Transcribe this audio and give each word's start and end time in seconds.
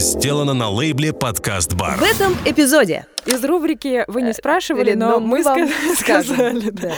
сделано 0.00 0.54
на 0.54 0.68
лейбле 0.68 1.12
«Подкаст 1.12 1.74
Бар». 1.74 1.98
В 1.98 2.02
этом 2.02 2.36
эпизоде 2.44 3.06
Из 3.26 3.44
рубрики 3.44 4.04
вы 4.08 4.22
не 4.22 4.32
спрашивали, 4.32 4.90
Или, 4.90 4.94
но, 4.94 5.20
мы 5.20 5.42
вам 5.42 5.68
сказали. 5.98 6.70
да. 6.70 6.92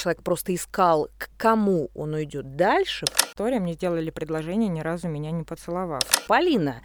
Человек 0.00 0.22
просто 0.22 0.54
искал, 0.54 1.10
к 1.18 1.28
кому 1.36 1.90
он 1.94 2.14
уйдет 2.14 2.56
дальше. 2.56 3.04
История 3.28 3.60
мне 3.60 3.74
сделали 3.74 4.08
предложение, 4.08 4.70
ни 4.70 4.80
разу 4.80 5.08
меня 5.08 5.30
не 5.30 5.42
поцеловав. 5.42 6.00
Полина, 6.26 6.80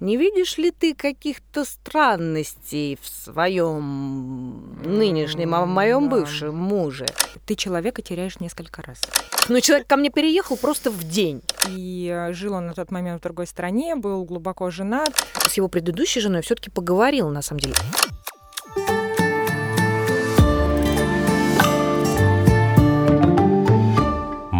не 0.00 0.16
видишь 0.16 0.56
ли 0.56 0.70
ты 0.70 0.94
каких-то 0.94 1.66
странностей 1.66 2.98
в 3.02 3.06
своем 3.06 4.80
нынешнем, 4.82 5.54
а 5.54 5.66
в 5.66 5.68
моем 5.68 6.08
да. 6.08 6.16
бывшем 6.16 6.56
муже? 6.56 7.04
Ты 7.44 7.54
человека 7.54 8.00
теряешь 8.00 8.40
несколько 8.40 8.80
раз. 8.80 9.02
Ну, 9.50 9.60
человек 9.60 9.86
ко 9.86 9.98
мне 9.98 10.08
переехал 10.08 10.56
просто 10.56 10.90
в 10.90 11.04
день. 11.04 11.42
И 11.68 12.10
э, 12.10 12.32
жил 12.32 12.54
он 12.54 12.68
на 12.68 12.72
тот 12.72 12.90
момент 12.90 13.20
в 13.20 13.24
другой 13.24 13.46
стране, 13.46 13.94
был 13.94 14.24
глубоко 14.24 14.70
женат. 14.70 15.12
С 15.46 15.52
его 15.58 15.68
предыдущей 15.68 16.20
женой 16.20 16.40
все-таки 16.40 16.70
поговорил, 16.70 17.28
на 17.28 17.42
самом 17.42 17.60
деле. 17.60 17.76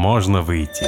Можно 0.05 0.43
выйти. 0.43 0.85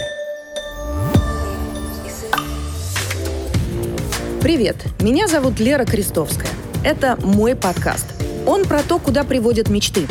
Привет, 4.42 4.76
меня 5.00 5.26
зовут 5.26 5.58
Лера 5.58 5.86
Крестовская. 5.86 6.50
Это 6.84 7.18
мой 7.24 7.56
подкаст. 7.56 8.04
Он 8.46 8.66
про 8.66 8.82
то, 8.82 8.98
куда 8.98 9.24
приводят 9.24 9.70
мечты. 9.70 10.06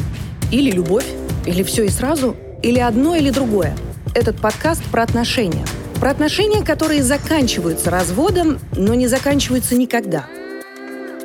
Или 0.52 0.72
любовь, 0.72 1.06
или 1.46 1.62
все 1.62 1.84
и 1.84 1.90
сразу, 1.90 2.36
или 2.64 2.80
одно, 2.80 3.14
или 3.14 3.30
другое. 3.30 3.78
Этот 4.16 4.38
подкаст 4.42 4.84
про 4.86 5.04
отношения. 5.04 5.68
Про 6.00 6.10
отношения, 6.10 6.66
которые 6.66 7.04
заканчиваются 7.04 7.92
разводом, 7.92 8.58
но 8.76 8.96
не 8.96 9.06
заканчиваются 9.06 9.76
никогда. 9.76 10.26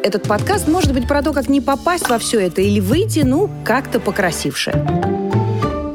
Этот 0.02 0.24
подкаст 0.24 0.68
может 0.68 0.92
быть 0.92 1.08
про 1.08 1.22
то, 1.22 1.32
как 1.32 1.48
не 1.48 1.62
попасть 1.62 2.10
во 2.10 2.18
все 2.18 2.40
это 2.40 2.60
или 2.60 2.78
выйти, 2.78 3.20
ну, 3.20 3.48
как-то 3.64 4.00
покрасивше. 4.00 5.19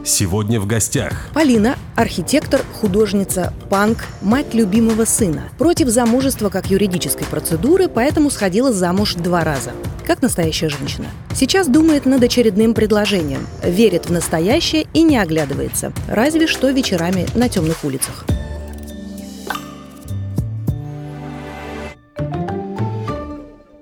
Сегодня 0.05 0.59
в 0.59 0.67
гостях 0.67 1.29
Полина– 1.33 1.77
архитектор, 1.95 2.61
художница, 2.79 3.51
панк, 3.71 4.05
мать 4.21 4.53
любимого 4.53 5.03
сына. 5.03 5.49
Против 5.57 5.87
замужества 5.87 6.49
как 6.49 6.69
юридической 6.69 7.25
процедуры, 7.25 7.87
поэтому 7.87 8.29
сходила 8.29 8.71
замуж 8.71 9.15
два 9.15 9.43
раза. 9.43 9.71
Как 10.05 10.21
настоящая 10.21 10.69
женщина. 10.69 11.07
Сейчас 11.33 11.67
думает 11.67 12.05
над 12.05 12.21
очередным 12.21 12.75
предложением. 12.75 13.47
Верит 13.63 14.05
в 14.05 14.11
настоящее 14.11 14.85
и 14.93 15.01
не 15.01 15.17
оглядывается. 15.17 15.91
Разве 16.07 16.45
что 16.45 16.69
вечерами 16.69 17.25
на 17.33 17.49
темных 17.49 17.83
улицах. 17.83 18.25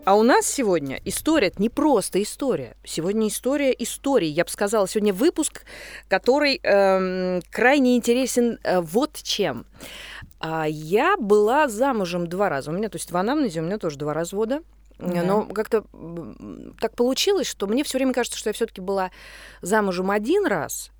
А 0.05 0.15
у 0.15 0.23
нас 0.23 0.45
сегодня 0.45 0.99
история, 1.05 1.47
это 1.47 1.61
не 1.61 1.69
просто 1.69 2.21
история. 2.21 2.75
Сегодня 2.83 3.29
история 3.29 3.71
истории. 3.71 4.27
Я 4.27 4.43
бы 4.43 4.49
сказала, 4.49 4.85
сегодня 4.85 5.13
выпуск, 5.13 5.63
который 6.09 6.59
эм, 6.61 7.41
крайне 7.49 7.95
интересен 7.95 8.59
э, 8.63 8.81
вот 8.81 9.21
чем. 9.23 9.65
А, 10.39 10.65
я 10.67 11.15
была 11.15 11.69
замужем 11.69 12.27
два 12.27 12.49
раза. 12.49 12.71
У 12.71 12.73
меня, 12.73 12.89
то 12.89 12.97
есть 12.97 13.11
в 13.11 13.17
анамнезе 13.17 13.61
у 13.61 13.63
меня 13.63 13.77
тоже 13.77 13.97
два 13.97 14.13
развода. 14.13 14.61
Да. 14.99 15.23
Но 15.23 15.45
как-то 15.45 15.85
так 16.79 16.95
получилось, 16.95 17.47
что 17.47 17.65
мне 17.67 17.83
все 17.83 17.97
время 17.97 18.13
кажется, 18.13 18.37
что 18.37 18.49
я 18.49 18.53
все-таки 18.53 18.81
была 18.81 19.09
замужем 19.61 20.11
один 20.11 20.45
раз, 20.45 20.91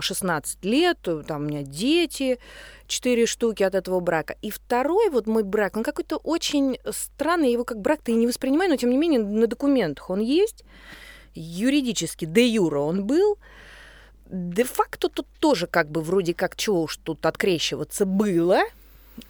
16 0.00 0.64
лет, 0.64 0.98
э, 1.06 1.22
там 1.26 1.42
у 1.42 1.44
меня 1.46 1.62
дети, 1.62 2.38
четыре 2.86 3.26
штуки 3.26 3.62
от 3.62 3.74
этого 3.74 4.00
брака. 4.00 4.36
И 4.42 4.50
второй 4.50 5.10
вот 5.10 5.26
мой 5.26 5.42
брак, 5.42 5.76
он 5.76 5.82
какой-то 5.82 6.16
очень 6.16 6.78
странный, 6.90 7.52
его 7.52 7.64
как 7.64 7.80
брак-то 7.80 8.12
и 8.12 8.14
не 8.14 8.26
воспринимаю, 8.26 8.70
но 8.70 8.76
тем 8.76 8.90
не 8.90 8.98
менее 8.98 9.20
на 9.20 9.46
документах 9.46 10.10
он 10.10 10.20
есть, 10.20 10.64
юридически, 11.34 12.24
де 12.24 12.46
юра 12.46 12.80
он 12.80 13.04
был, 13.04 13.38
де-факто 14.26 15.08
тут 15.08 15.26
тоже 15.40 15.66
как 15.66 15.90
бы 15.90 16.00
вроде 16.00 16.34
как 16.34 16.56
чего 16.56 16.82
уж 16.82 16.96
тут 16.96 17.24
открещиваться 17.26 18.06
было, 18.06 18.62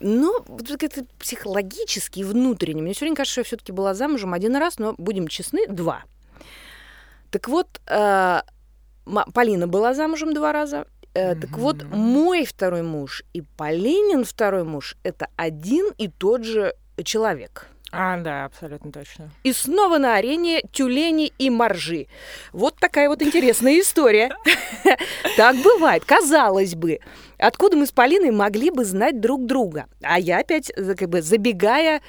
но 0.00 0.44
это 0.68 1.04
психологически 1.18 2.20
и 2.20 2.24
внутренне. 2.24 2.82
Мне 2.82 2.94
все 2.94 3.04
время 3.04 3.16
кажется, 3.16 3.32
что 3.32 3.40
я 3.40 3.44
все-таки 3.44 3.72
была 3.72 3.94
замужем 3.94 4.32
один 4.32 4.56
раз, 4.56 4.78
но 4.78 4.94
будем 4.96 5.28
честны, 5.28 5.66
два. 5.66 6.04
Так 7.30 7.48
вот, 7.48 7.80
э, 7.86 8.42
Полина 9.34 9.66
была 9.66 9.94
замужем 9.94 10.34
два 10.34 10.52
раза. 10.52 10.86
Э, 11.14 11.34
Так 11.34 11.58
вот, 11.58 11.82
мой 11.84 12.44
второй 12.44 12.82
муж 12.82 13.24
и 13.34 13.42
Полинин 13.42 14.24
второй 14.24 14.64
муж– 14.64 14.96
это 15.02 15.28
один 15.36 15.90
и 15.98 16.08
тот 16.08 16.44
же 16.44 16.74
человек. 17.04 17.68
А, 17.94 18.16
да, 18.16 18.46
абсолютно 18.46 18.90
точно. 18.90 19.30
И 19.44 19.52
снова 19.52 19.98
на 19.98 20.16
арене 20.16 20.62
тюлени 20.72 21.30
и 21.38 21.50
моржи. 21.50 22.06
Вот 22.52 22.76
такая 22.78 23.08
вот 23.10 23.20
интересная 23.22 23.78
история. 23.80 24.34
Так 25.36 25.56
бывает, 25.62 26.04
казалось 26.04 26.74
бы. 26.74 26.98
Откуда 27.38 27.76
мы 27.76 27.86
с 27.86 27.92
Полиной 27.92 28.30
могли 28.30 28.70
бы 28.70 28.84
знать 28.84 29.20
друг 29.20 29.46
друга? 29.46 29.86
А 30.02 30.18
я 30.18 30.38
опять, 30.38 30.72
как 30.98 31.08
бы 31.08 31.22
забегая 31.22 32.00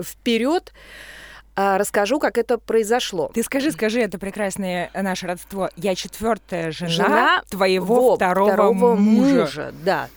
вперед, 0.00 0.72
расскажу, 1.58 2.18
как 2.20 2.38
это 2.38 2.58
произошло. 2.58 3.30
Ты 3.34 3.42
скажи, 3.42 3.72
скажи, 3.72 4.00
это 4.00 4.18
прекрасное 4.18 4.90
наше 4.94 5.26
родство. 5.26 5.70
Я 5.76 5.94
четвертая 5.94 6.70
жена, 6.70 6.90
Жена 6.90 7.42
твоего 7.50 8.10
Во, 8.10 8.16
второго, 8.16 8.94
мужа. 8.94 9.40
мужа, 9.40 9.74
Да. 9.84 10.08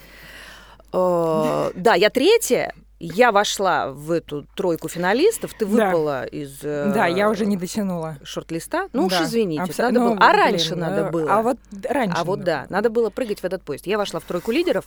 Э, 0.94 1.72
Да, 1.76 1.96
я 1.96 2.10
третья. 2.10 2.74
Я 3.04 3.32
вошла 3.32 3.88
в 3.92 4.12
эту 4.12 4.46
тройку 4.56 4.88
финалистов. 4.88 5.56
Ты 5.58 5.66
Да. 5.66 5.72
выпала 5.88 6.26
из 6.26 6.60
э, 6.62 6.92
Да, 6.94 7.08
я 7.08 7.30
уже 7.32 7.48
не 7.48 7.58
дотянула. 7.58 8.18
шорт-листа. 8.24 8.90
Ну 8.94 9.06
уж 9.06 9.14
Да, 9.14 9.24
извините, 9.24 9.64
абсо- 9.64 9.82
надо 9.86 10.00
ну, 10.00 10.10
было. 10.10 10.18
А 10.22 10.30
блин, 10.34 10.40
раньше 10.44 10.76
надо 10.76 11.02
э, 11.02 11.10
было. 11.10 11.34
А 11.34 11.42
вот 11.42 11.58
раньше. 11.90 12.16
А 12.20 12.24
вот 12.24 12.42
да, 12.44 12.68
надо 12.70 12.92
было 12.92 13.10
прыгать 13.10 13.40
в 13.40 13.44
этот 13.44 13.64
поезд. 13.64 13.88
Я 13.88 13.98
вошла 13.98 14.20
в 14.20 14.24
тройку 14.26 14.52
лидеров. 14.52 14.86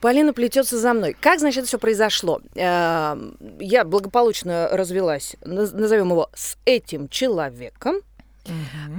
Полина 0.00 0.32
плетется 0.32 0.78
за 0.78 0.92
мной. 0.94 1.16
Как, 1.20 1.40
значит, 1.40 1.66
все 1.66 1.78
произошло? 1.78 2.40
Э, 2.54 3.16
Я 3.60 3.84
благополучно 3.84 4.68
развелась, 4.70 5.34
наз- 5.42 5.74
назовем 5.76 6.10
его, 6.10 6.30
с 6.34 6.56
этим 6.64 7.08
человеком. 7.08 7.96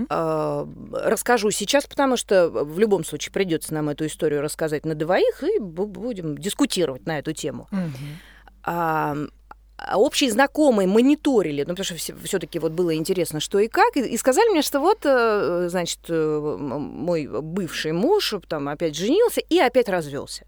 Э, 0.09 0.65
Расскажу 0.93 1.51
сейчас, 1.51 1.85
потому 1.87 2.17
что 2.17 2.49
в 2.49 2.77
любом 2.79 3.03
случае 3.05 3.31
придется 3.33 3.73
нам 3.73 3.89
эту 3.89 4.05
историю 4.05 4.41
рассказать 4.41 4.85
на 4.85 4.93
двоих, 4.95 5.41
и 5.43 5.59
бу- 5.59 5.85
будем 5.87 6.37
дискутировать 6.37 7.05
на 7.05 7.17
эту 7.19 7.33
тему. 7.33 7.67
Мгм. 7.71 9.31
А, 9.81 9.97
общие 9.97 10.31
знакомые 10.31 10.87
мониторили, 10.87 11.63
ну, 11.63 11.75
потому 11.75 11.85
что 11.85 11.95
все-таки 11.95 12.59
вот 12.59 12.71
было 12.71 12.95
интересно, 12.95 13.39
что 13.39 13.59
и 13.59 13.67
как, 13.67 13.95
и, 13.97 14.01
и 14.01 14.17
сказали 14.17 14.49
мне, 14.49 14.61
что 14.61 14.79
вот, 14.79 14.99
э, 15.03 15.67
значит, 15.69 15.99
э, 16.09 16.57
мой 16.59 17.27
бывший 17.27 17.91
муж 17.91 18.33
там 18.47 18.67
опять 18.67 18.95
женился 18.95 19.41
и 19.41 19.59
опять 19.59 19.89
развелся. 19.89 20.45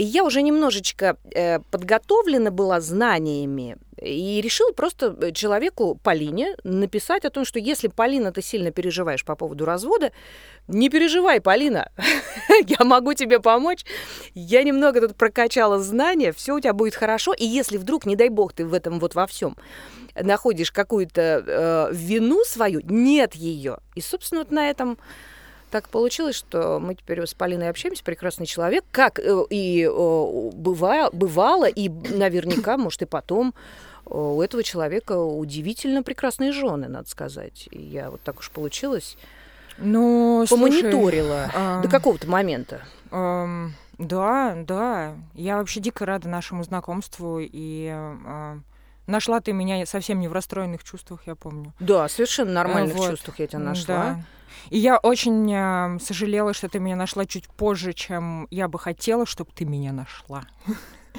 И 0.00 0.02
я 0.02 0.24
уже 0.24 0.40
немножечко 0.40 1.18
э, 1.34 1.58
подготовлена 1.70 2.50
была 2.50 2.80
знаниями 2.80 3.76
и 4.00 4.40
решила 4.40 4.72
просто 4.72 5.14
э, 5.20 5.32
человеку, 5.32 6.00
Полине, 6.02 6.56
написать 6.64 7.26
о 7.26 7.30
том, 7.30 7.44
что 7.44 7.58
если, 7.58 7.88
Полина, 7.88 8.32
ты 8.32 8.40
сильно 8.40 8.70
переживаешь 8.70 9.26
по 9.26 9.36
поводу 9.36 9.66
развода, 9.66 10.10
не 10.68 10.88
переживай, 10.88 11.42
Полина, 11.42 11.90
я 12.66 12.82
могу 12.82 13.12
тебе 13.12 13.40
помочь. 13.40 13.84
Я 14.32 14.62
немного 14.62 15.02
тут 15.02 15.16
прокачала 15.16 15.78
знания, 15.78 16.32
все 16.32 16.54
у 16.54 16.60
тебя 16.60 16.72
будет 16.72 16.94
хорошо. 16.94 17.34
И 17.34 17.44
если 17.44 17.76
вдруг, 17.76 18.06
не 18.06 18.16
дай 18.16 18.30
бог, 18.30 18.54
ты 18.54 18.64
в 18.64 18.72
этом 18.72 19.00
вот 19.00 19.14
во 19.14 19.26
всем 19.26 19.54
находишь 20.14 20.72
какую-то 20.72 21.44
э, 21.46 21.88
вину 21.92 22.42
свою, 22.44 22.80
нет 22.84 23.34
ее. 23.34 23.80
И, 23.94 24.00
собственно, 24.00 24.40
вот 24.40 24.50
на 24.50 24.70
этом 24.70 24.96
так 25.70 25.88
получилось, 25.88 26.36
что 26.36 26.78
мы 26.78 26.94
теперь 26.94 27.26
с 27.26 27.34
Полиной 27.34 27.70
общаемся, 27.70 28.04
прекрасный 28.04 28.46
человек, 28.46 28.84
как 28.90 29.18
э, 29.18 29.44
и 29.50 29.84
э, 29.84 30.50
бывало, 30.52 31.10
бывало, 31.12 31.68
и 31.68 31.88
наверняка, 31.88 32.76
может, 32.78 33.02
и 33.02 33.06
потом 33.06 33.54
э, 34.06 34.10
у 34.10 34.42
этого 34.42 34.62
человека 34.62 35.18
удивительно 35.18 36.02
прекрасные 36.02 36.52
жены, 36.52 36.88
надо 36.88 37.08
сказать. 37.08 37.68
И 37.70 37.80
я 37.80 38.10
вот 38.10 38.20
так 38.22 38.40
уж 38.40 38.50
получилось, 38.50 39.16
Ну, 39.78 40.44
слушай, 40.46 40.82
помониторила 40.82 41.50
а, 41.54 41.82
до 41.82 41.88
какого-то 41.88 42.28
момента. 42.28 42.82
Эм, 43.10 43.74
да, 43.98 44.56
да. 44.66 45.14
Я 45.34 45.58
вообще 45.58 45.80
дико 45.80 46.06
рада 46.06 46.28
нашему 46.28 46.64
знакомству. 46.64 47.38
И 47.40 47.90
э, 47.92 48.58
нашла 49.10 49.40
ты 49.40 49.52
меня 49.52 49.84
совсем 49.86 50.20
не 50.20 50.28
в 50.28 50.32
расстроенных 50.32 50.84
чувствах, 50.84 51.22
я 51.26 51.34
помню. 51.34 51.74
Да, 51.80 52.08
совершенно 52.08 52.52
нормальных 52.52 52.96
вот. 52.96 53.10
чувствах 53.10 53.38
я 53.38 53.46
тебя 53.46 53.58
нашла. 53.58 53.86
Да. 53.86 54.24
И 54.70 54.78
я 54.78 54.98
очень 54.98 55.50
э, 55.52 55.98
сожалела, 56.00 56.52
что 56.54 56.68
ты 56.68 56.78
меня 56.80 56.96
нашла 56.96 57.24
чуть 57.26 57.48
позже, 57.48 57.92
чем 57.92 58.46
я 58.50 58.68
бы 58.68 58.78
хотела, 58.78 59.26
чтобы 59.26 59.50
ты 59.54 59.64
меня 59.64 59.92
нашла. 59.92 60.44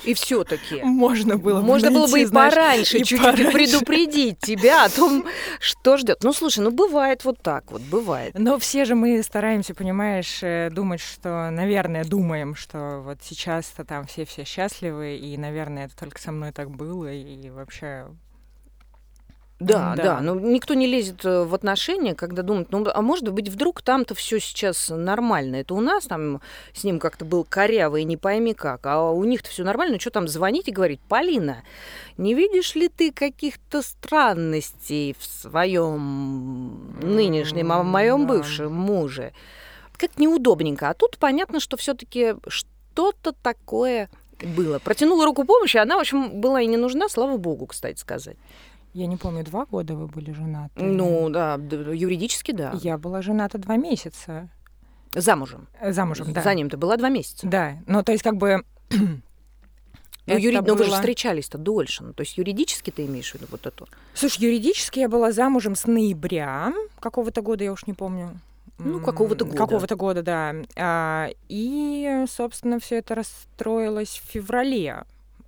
И 0.04 0.14
все-таки. 0.14 0.82
Можно 0.84 1.38
было 1.38 1.62
бы 1.62 1.66
Можно 1.66 1.92
было 1.92 2.06
бы 2.06 2.14
найти, 2.14 2.24
и 2.24 2.26
знаешь, 2.26 2.54
пораньше 2.54 2.98
чуть-чуть 3.00 3.52
предупредить 3.52 4.40
тебя 4.40 4.86
о 4.86 4.90
том, 4.90 5.26
что 5.60 5.98
ждет. 5.98 6.24
Ну, 6.24 6.34
слушай, 6.34 6.60
ну 6.60 6.72
бывает 6.72 7.24
вот 7.24 7.42
так 7.42 7.72
вот, 7.72 7.82
бывает. 7.82 8.34
Но 8.38 8.58
все 8.58 8.86
же 8.86 8.96
мы 8.96 9.22
стараемся, 9.24 9.76
понимаешь, 9.76 10.40
э, 10.42 10.70
думать, 10.72 11.02
что, 11.02 11.50
наверное, 11.52 12.04
думаем, 12.04 12.56
что 12.56 13.02
вот 13.04 13.20
сейчас-то 13.24 13.84
там 13.86 14.06
все-все 14.08 14.44
счастливы, 14.44 15.18
и, 15.18 15.38
наверное, 15.38 15.86
это 15.86 15.96
только 15.96 16.20
со 16.20 16.32
мной 16.32 16.52
так 16.52 16.72
было, 16.72 17.12
и 17.12 17.50
вообще... 17.50 18.08
Да, 19.62 19.94
Да. 19.96 20.04
да, 20.04 20.22
но 20.22 20.34
никто 20.34 20.74
не 20.74 20.88
лезет 20.88 21.24
э, 21.24 21.44
в 21.44 21.54
отношения, 21.54 22.16
когда 22.16 22.42
думает, 22.42 22.72
ну, 22.72 22.84
а 22.92 23.02
может 23.04 23.30
быть, 23.32 23.48
вдруг 23.48 23.84
там-то 23.84 24.16
все 24.16 24.40
сейчас 24.40 24.90
нормально. 24.90 25.58
Это 25.58 25.76
у 25.76 25.82
нас 25.82 26.06
там 26.06 26.42
с 26.74 26.84
ним 26.84 26.98
как-то 26.98 27.26
был 27.26 27.46
корявый, 27.48 28.04
не 28.04 28.18
пойми 28.18 28.56
как, 28.56 28.88
а 28.88 29.12
у 29.12 29.24
них-то 29.24 29.50
все 29.50 29.64
нормально. 29.64 29.94
Ну, 29.94 30.00
что 30.00 30.10
там 30.10 30.28
звонить 30.28 30.68
и 30.68 30.72
говорить, 30.72 31.00
Полина, 31.08 31.64
не 32.18 32.34
видишь 32.34 32.74
ли 32.74 32.90
ты 32.90 33.12
каких-то 33.12 33.84
странностей 33.84 35.16
в 35.20 35.24
своем 35.24 37.00
нынешнем, 37.00 37.72
а 37.72 37.84
в 37.84 37.86
моем 37.86 38.26
да. 38.26 38.34
бывшем 38.34 38.74
муже? 38.74 39.32
Как 39.96 40.18
неудобненько. 40.18 40.90
А 40.90 40.96
тут 40.96 41.20
понятно, 41.20 41.60
что 41.60 41.78
все-таки 41.78 42.34
что-то 42.48 43.34
такое 43.34 44.10
было. 44.44 44.80
Протянула 44.80 45.26
руку 45.26 45.44
помощи, 45.44 45.78
она, 45.78 45.98
в 45.98 46.00
общем, 46.00 46.42
была 46.42 46.62
и 46.62 46.66
не 46.66 46.78
нужна, 46.78 47.10
слава 47.10 47.38
богу, 47.38 47.68
кстати 47.68 48.00
сказать. 48.00 48.38
Я 48.94 49.08
не 49.08 49.18
помню, 49.18 49.44
два 49.44 49.66
года 49.66 49.96
вы 49.96 50.08
были 50.08 50.32
женаты? 50.34 50.84
Ну, 50.84 51.30
да, 51.30 51.56
юридически, 51.56 52.52
да. 52.52 52.72
Я 52.82 52.98
была 52.98 53.22
жената 53.22 53.58
два 53.58 53.78
месяца. 53.78 54.50
Замужем. 55.14 55.68
Замужем, 55.90 56.34
да. 56.34 56.42
За 56.42 56.54
ним 56.54 56.70
ты 56.70 56.78
была 56.78 56.98
два 56.98 57.10
месяца. 57.10 57.48
Да, 57.48 57.78
ну 57.88 58.04
то 58.04 58.12
есть 58.12 58.24
как 58.24 58.38
бы... 58.38 58.64
Ну, 60.28 60.38
юри- 60.38 60.56
но 60.58 60.76
вы 60.76 60.84
же 60.84 60.90
было- 60.92 60.98
встречались-то 60.98 61.58
дольше. 61.58 62.04
Ну, 62.04 62.14
то 62.14 62.22
есть 62.22 62.38
юридически 62.38 62.92
ты 62.92 63.06
имеешь 63.08 63.32
в 63.32 63.36
виду 63.36 63.48
вот 63.50 63.66
эту? 63.66 63.88
Слушай, 64.14 64.44
юридически 64.44 65.00
я 65.00 65.10
была 65.10 65.32
замужем 65.32 65.76
с 65.76 65.88
ноября 65.88 66.74
какого-то 67.00 67.42
года, 67.42 67.64
я 67.64 67.72
уж 67.74 67.88
не 67.88 67.94
помню. 67.94 68.40
Ну, 68.78 69.00
какого-то 69.00 69.46
года. 69.46 69.58
Какого-то 69.58 69.96
года, 69.96 70.22
да. 70.24 70.56
А, 70.78 71.30
и, 71.50 72.26
собственно, 72.30 72.80
все 72.80 72.98
это 73.00 73.16
расстроилось 73.16 74.22
в 74.24 74.30
феврале. 74.32 75.04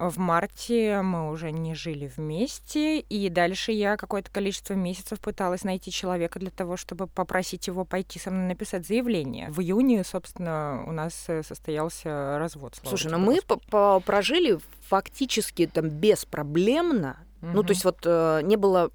В 0.10 0.18
марте 0.18 1.02
мы 1.02 1.30
уже 1.30 1.52
не 1.52 1.76
жили 1.76 2.12
вместе, 2.16 3.00
и 3.00 3.30
дальше 3.30 3.72
я 3.72 3.96
какое-то 3.98 4.30
количество 4.32 4.74
месяцев 4.74 5.20
пыталась 5.20 5.64
найти 5.64 5.92
человека 5.92 6.40
для 6.40 6.50
того, 6.50 6.78
чтобы 6.78 7.08
попросить 7.08 7.68
его 7.68 7.86
пойти 7.86 8.20
со 8.20 8.32
мной 8.32 8.48
написать 8.48 8.86
заявление. 8.86 9.50
В 9.50 9.62
июне, 9.62 10.04
собственно, 10.04 10.84
у 10.88 10.92
нас 10.92 11.26
э, 11.28 11.44
состоялся 11.44 12.38
развод. 12.38 12.80
Слушай, 12.84 13.12
ну 13.12 13.34
тебе, 13.34 13.58
мы 13.72 14.02
прожили 14.02 14.60
фактически 14.88 15.68
там 15.68 15.90
беспроблемно. 15.90 17.18
Ну, 17.42 17.50
Мгм. 17.50 17.66
то 17.66 17.72
есть 17.72 17.84
вот 17.84 18.00
э, 18.06 18.42
не 18.44 18.56
было... 18.56 18.90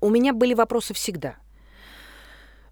У 0.00 0.10
меня 0.10 0.34
были 0.34 0.54
вопросы 0.54 0.92
всегда. 0.94 1.36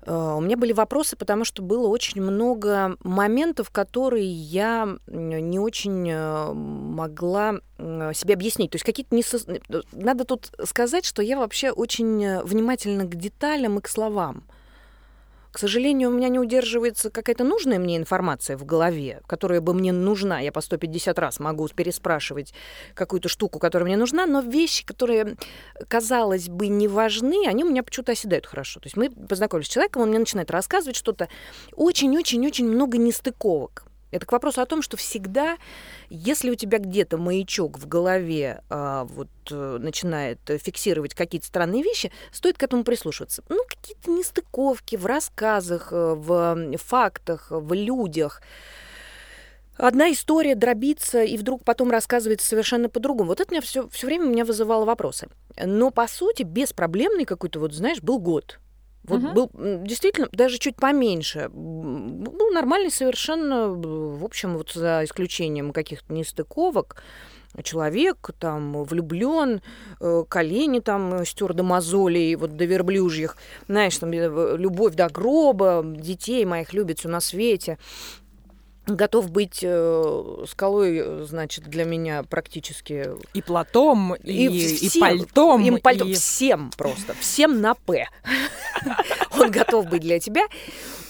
Э, 0.07 0.37
У 0.37 0.41
меня 0.41 0.57
были 0.57 0.73
вопросы, 0.73 1.17
потому 1.17 1.45
что 1.45 1.63
было 1.63 1.89
очень 1.89 2.23
много 2.23 2.97
моментов, 3.03 3.71
которые 3.71 4.27
я 4.27 4.97
не 5.07 5.59
очень 5.59 6.09
э, 6.11 6.53
могла 6.53 7.57
себе 7.79 8.35
объяснить. 8.35 8.71
То 8.71 8.77
есть 8.77 8.87
какие-то 8.87 9.15
не... 9.15 9.23
Надо 9.93 10.25
тут 10.25 10.51
сказать, 10.65 11.05
что 11.05 11.23
я 11.23 11.39
вообще 11.39 11.71
очень 11.71 12.25
э, 12.25 12.43
внимательна 12.43 13.05
к 13.05 13.15
деталям 13.17 13.79
и 13.79 13.83
к 13.83 13.89
словам. 13.89 14.45
К 15.57 15.59
сожалению, 15.59 16.11
у 16.11 16.13
меня 16.13 16.29
не 16.29 16.39
удерживается 16.39 17.09
какая-то 17.09 17.43
нужная 17.43 17.79
мне 17.79 17.97
информация 17.97 18.59
в 18.59 18.67
голове, 18.67 19.23
которая 19.27 19.63
бы 19.63 19.73
мне 19.73 19.91
нужна. 19.91 20.39
Я 20.39 20.53
по 20.53 20.61
150 20.61 21.19
раз 21.19 21.41
могу 21.41 21.67
переспрашивать 21.69 22.53
какую-то 22.93 23.31
штуку, 23.31 23.59
которая 23.59 23.87
мне 23.87 23.97
нужна, 23.97 24.27
но 24.27 24.43
вещи, 24.43 24.85
которые, 24.85 25.39
казалось 25.89 26.51
бы, 26.51 26.69
не 26.69 26.89
важны, 26.89 27.47
они 27.47 27.65
у 27.65 27.71
меня 27.71 27.83
почему-то 27.83 28.13
оседают 28.13 28.45
хорошо. 28.45 28.81
То 28.81 28.87
есть 28.89 28.99
мы 28.99 29.09
познакомились 29.09 29.69
с 29.69 29.71
человеком, 29.71 30.03
он 30.03 30.11
мне 30.11 30.19
начинает 30.19 30.51
рассказывать 30.51 30.95
что-то. 30.95 31.31
Очень-очень-очень 31.75 32.69
много 32.69 32.99
нестыковок. 32.99 33.86
Это 34.11 34.25
к 34.25 34.33
вопросу 34.33 34.61
о 34.61 34.67
том, 34.67 34.83
что 34.83 34.97
всегда, 34.97 35.57
если 36.09 36.51
у 36.51 36.55
тебя 36.55 36.79
где-то 36.79 37.19
маячок 37.19 37.79
в 37.79 37.89
голове 37.89 38.63
а, 38.71 39.05
вот 39.05 39.29
э, 39.51 39.79
начинает 39.81 40.39
фиксировать 40.47 41.15
какие-то 41.15 41.47
странные 41.47 41.83
вещи, 41.83 42.13
стоит 42.31 42.57
к 42.57 42.63
этому 42.63 42.85
прислушиваться. 42.85 43.43
Ну, 43.49 43.63
какие-то 43.69 44.11
нестыковки 44.11 44.97
в 44.97 45.07
рассказах, 45.07 45.89
э, 45.93 46.15
в 46.15 46.77
фактах, 46.79 47.49
в 47.51 47.73
людях. 47.73 48.41
Одна 49.77 50.11
история 50.11 50.55
дробится 50.55 51.23
и 51.23 51.37
вдруг 51.37 51.63
потом 51.65 51.91
рассказывается 51.91 52.49
совершенно 52.49 52.89
по-другому. 52.89 53.29
Вот 53.29 53.41
это 53.41 53.53
меня 53.53 53.61
все, 53.61 53.89
все 53.89 54.07
время 54.07 54.27
меня 54.27 54.45
вызывало 54.45 54.85
вопросы. 54.85 55.29
Но, 55.63 55.91
по 55.91 56.07
сути, 56.09 56.45
беспроблемный 56.45 57.25
какой-то, 57.25 57.61
вот 57.61 57.75
знаешь, 57.75 58.01
был 58.01 58.19
год. 58.19 58.59
Вот 59.09 59.23
Мгм. 59.23 59.35
был 59.35 59.51
действительно 59.85 60.29
даже 60.33 60.59
чуть 60.59 60.77
поменьше. 60.77 61.49
Был 61.53 62.51
нормальный 62.53 62.91
совершенно, 62.91 63.69
в 63.69 64.25
общем, 64.25 64.57
вот 64.57 64.73
за 64.73 65.03
исключением 65.05 65.73
каких-то 65.73 66.13
нестыковок, 66.13 67.03
человек 67.63 68.31
там 68.39 68.85
влюблен, 68.85 69.63
колени 70.29 70.81
там 70.81 71.25
стер 71.25 71.55
до 71.55 71.63
мозолей, 71.63 72.35
вот 72.37 72.57
до 72.57 72.65
верблюжьих, 72.65 73.37
знаешь, 73.69 73.97
там 73.97 74.11
э, 74.13 74.57
любовь 74.57 74.95
до 74.95 75.09
гроба, 75.09 75.83
детей 75.87 76.45
моих 76.45 76.75
любит 76.75 76.99
все 76.99 77.09
на 77.09 77.21
свете 77.21 77.79
готов 78.89 79.33
быть 79.33 79.61
э, 79.65 80.45
скалой, 80.49 81.01
э, 81.03 81.25
значит, 81.29 81.65
для 81.65 81.85
меня 81.85 82.23
практически 82.23 83.11
И 83.35 83.43
платом, 83.43 84.15
и, 84.15 84.47
и 84.47 84.89
всем, 84.89 85.01
пальтом. 85.01 85.61
им 85.65 85.79
пальтом, 85.81 86.09
и- 86.09 86.15
всем 86.15 86.71
просто, 86.77 87.15
всем 87.15 87.61
на 87.61 87.75
П. 87.75 88.07
Он 89.39 89.51
готов 89.51 89.87
быть 89.87 90.03
для 90.03 90.19
тебя. 90.19 90.43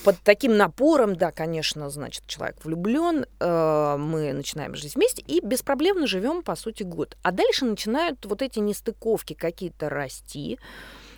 Под 0.05 0.17
таким 0.23 0.57
напором, 0.57 1.17
да, 1.17 1.33
конечно, 1.33 1.91
значит, 1.91 2.27
человек 2.27 2.57
влюблен, 2.65 3.27
э, 3.41 3.97
мы 3.99 4.33
начинаем 4.33 4.75
жить 4.77 4.95
вместе 4.95 5.23
и 5.23 5.41
беспроблемно 5.45 6.07
живем, 6.07 6.43
по 6.43 6.55
сути, 6.55 6.85
год. 6.85 7.17
А 7.23 7.33
дальше 7.33 7.65
начинают 7.65 8.25
вот 8.25 8.41
эти 8.41 8.61
нестыковки 8.61 9.35
какие-то 9.35 9.89
расти. 9.89 10.59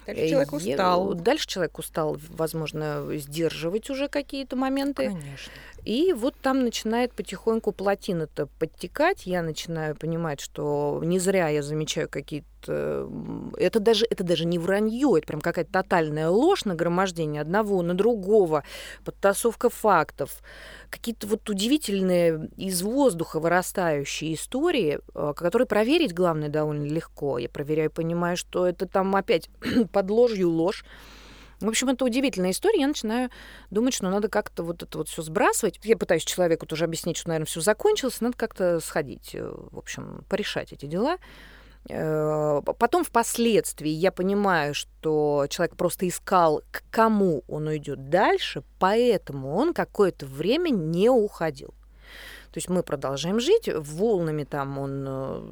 Дальше 0.07 0.29
человек 0.31 0.53
Э, 0.53 0.57
устал. 0.57 1.15
Дальше 1.15 1.47
человек 1.47 1.79
устал, 1.79 2.19
возможно, 2.31 3.05
сдерживать 3.17 3.91
уже 3.91 4.09
какие-то 4.09 4.57
моменты. 4.57 5.09
Конечно. 5.09 5.53
И 5.89 6.13
вот 6.13 6.35
там 6.43 6.65
начинает 6.65 7.15
потихоньку 7.15 7.73
плотина-то 7.73 8.49
подтекать. 8.59 9.25
Я 9.25 9.41
начинаю 9.41 9.97
понимать, 9.97 10.39
что 10.39 11.01
не 11.03 11.19
зря 11.19 11.49
я 11.49 11.63
замечаю 11.63 12.11
какие-то... 12.11 13.11
Это 13.57 13.81
даже, 13.81 14.05
это 14.11 14.23
даже 14.23 14.45
не 14.45 14.59
вранье, 14.59 15.17
это 15.17 15.27
прям 15.27 15.41
какая-то 15.41 15.73
тотальная 15.73 16.29
ложь, 16.29 16.67
нагромождение 16.67 17.41
одного 17.41 17.81
на 17.81 17.95
другого, 17.95 18.65
подтасовка 19.03 19.71
фактов. 19.71 20.43
Какие-то 20.91 21.27
вот 21.27 21.49
удивительные 21.49 22.51
из 22.59 22.83
воздуха 22.83 23.41
вырастающие 23.41 24.35
истории, 24.35 24.99
э, 25.15 25.33
которые 25.35 25.65
проверить, 25.65 26.13
главное, 26.13 26.51
довольно 26.51 26.85
легко. 26.85 27.39
Я 27.39 27.49
проверяю, 27.49 27.91
понимаю, 27.91 28.37
что 28.37 28.67
это 28.67 28.87
там 28.87 29.17
опять 29.17 29.49
под 29.91 30.11
ложью 30.11 30.51
ложь. 30.51 30.85
В 31.61 31.69
общем, 31.69 31.89
это 31.89 32.05
удивительная 32.05 32.53
история. 32.53 32.81
Я 32.81 32.89
начинаю 32.89 33.31
думать, 33.71 33.95
что 33.95 34.09
надо 34.09 34.29
как-то 34.29 34.63
вот 34.63 34.83
это 34.83 34.99
вот 34.99 35.09
все 35.09 35.23
сбрасывать. 35.23 35.81
Я 35.83 35.97
пытаюсь 35.97 36.25
человеку 36.25 36.67
тоже 36.67 36.85
объяснить, 36.85 37.17
что, 37.17 37.29
наверное, 37.29 37.47
все 37.47 37.61
закончилось, 37.61 38.21
надо 38.21 38.37
как-то 38.37 38.81
сходить, 38.81 39.35
э, 39.35 39.43
в 39.43 39.79
общем, 39.79 40.25
порешать 40.29 40.73
эти 40.73 40.87
дела. 40.87 41.19
Э, 41.89 42.61
Потом 42.79 43.05
впоследствии 43.05 43.91
я 43.91 44.13
понимаю, 44.13 44.75
что 44.75 45.47
человек 45.49 45.77
просто 45.77 46.07
искал, 46.07 46.63
к 46.71 46.83
кому 46.91 47.43
он 47.49 47.67
уйдет 47.67 48.09
дальше, 48.09 48.63
поэтому 48.79 49.55
он 49.55 49.75
какое-то 49.75 50.27
время 50.27 50.71
не 50.71 51.11
уходил. 51.11 51.75
То 52.53 52.59
есть 52.59 52.69
мы 52.69 52.83
продолжаем 52.83 53.41
жить, 53.41 53.69
волнами 53.75 54.45
там 54.45 54.79
он, 54.79 55.05
э, 55.07 55.43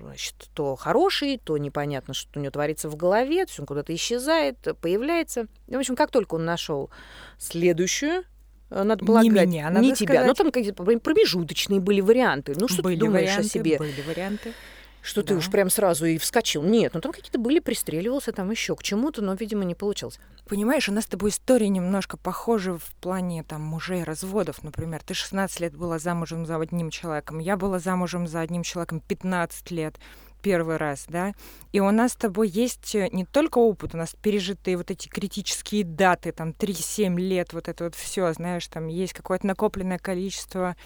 значит, 0.00 0.34
то 0.52 0.74
хороший, 0.76 1.40
то 1.42 1.56
непонятно, 1.56 2.12
что 2.12 2.38
у 2.38 2.42
него 2.42 2.50
творится 2.50 2.88
в 2.88 2.96
голове, 2.96 3.44
то 3.44 3.50
есть 3.50 3.60
он 3.60 3.66
куда-то 3.66 3.94
исчезает, 3.94 4.58
появляется. 4.80 5.46
И, 5.68 5.76
в 5.76 5.78
общем, 5.78 5.94
как 5.96 6.10
только 6.10 6.34
он 6.34 6.44
нашел 6.44 6.90
следующую, 7.38 8.24
надо 8.70 9.02
Не 9.02 9.06
полагать, 9.06 9.46
меня, 9.46 9.70
надо 9.70 9.80
не 9.80 9.94
тебя. 9.94 10.14
сказать. 10.14 10.26
Ну, 10.26 10.34
там 10.34 10.50
какие-то 10.50 10.82
промежуточные 10.82 11.80
были 11.80 12.00
варианты. 12.00 12.54
Ну, 12.56 12.66
что 12.66 12.82
были 12.82 12.96
ты 12.96 13.00
думаешь 13.00 13.28
варианты, 13.30 13.46
о 13.46 13.50
себе? 13.50 13.78
Были 13.78 14.02
варианты. 14.02 14.52
Что 15.04 15.22
ты 15.22 15.34
Да. 15.34 15.38
уж 15.38 15.50
прям 15.50 15.68
сразу 15.68 16.06
и 16.06 16.16
вскочил. 16.16 16.62
Нет, 16.62 16.94
ну 16.94 17.00
там 17.02 17.12
какие-то 17.12 17.38
были, 17.38 17.58
пристреливался 17.58 18.32
там 18.32 18.50
еще 18.50 18.74
к 18.74 18.82
чему-то, 18.82 19.20
но, 19.20 19.34
видимо, 19.34 19.64
не 19.64 19.74
получилось. 19.74 20.18
Понимаешь, 20.48 20.88
у 20.88 20.92
нас 20.92 21.04
с 21.04 21.08
тобой 21.08 21.28
истории 21.28 21.66
немножко 21.66 22.16
похожи 22.16 22.72
в 22.72 22.94
плане 23.02 23.42
там 23.44 23.60
мужей 23.60 24.02
разводов. 24.02 24.62
Например, 24.62 25.02
ты 25.04 25.12
16 25.12 25.60
лет 25.60 25.76
была 25.76 25.98
замужем 25.98 26.46
за 26.46 26.56
одним 26.56 26.88
человеком, 26.88 27.38
я 27.38 27.58
была 27.58 27.78
замужем 27.78 28.26
за 28.26 28.40
одним 28.40 28.62
человеком 28.62 29.00
15 29.00 29.70
лет 29.72 29.98
первый 30.40 30.76
раз, 30.76 31.06
да, 31.08 31.32
и 31.72 31.80
у 31.80 31.90
нас 31.90 32.12
с 32.12 32.16
тобой 32.16 32.48
есть 32.48 32.94
э, 32.94 33.08
не 33.12 33.24
только 33.24 33.56
опыт, 33.56 33.94
у 33.94 33.96
нас 33.96 34.14
пережитые 34.20 34.76
вот 34.76 34.90
эти 34.90 35.08
критические 35.08 35.84
даты, 35.84 36.32
там 36.32 36.50
3-7 36.50 37.18
лет, 37.18 37.54
вот 37.54 37.66
это 37.66 37.84
вот 37.84 37.94
все, 37.94 38.30
знаешь, 38.34 38.66
там 38.68 38.88
есть 38.88 39.14
какое-то 39.14 39.46
накопленное 39.46 39.98
количество 39.98 40.76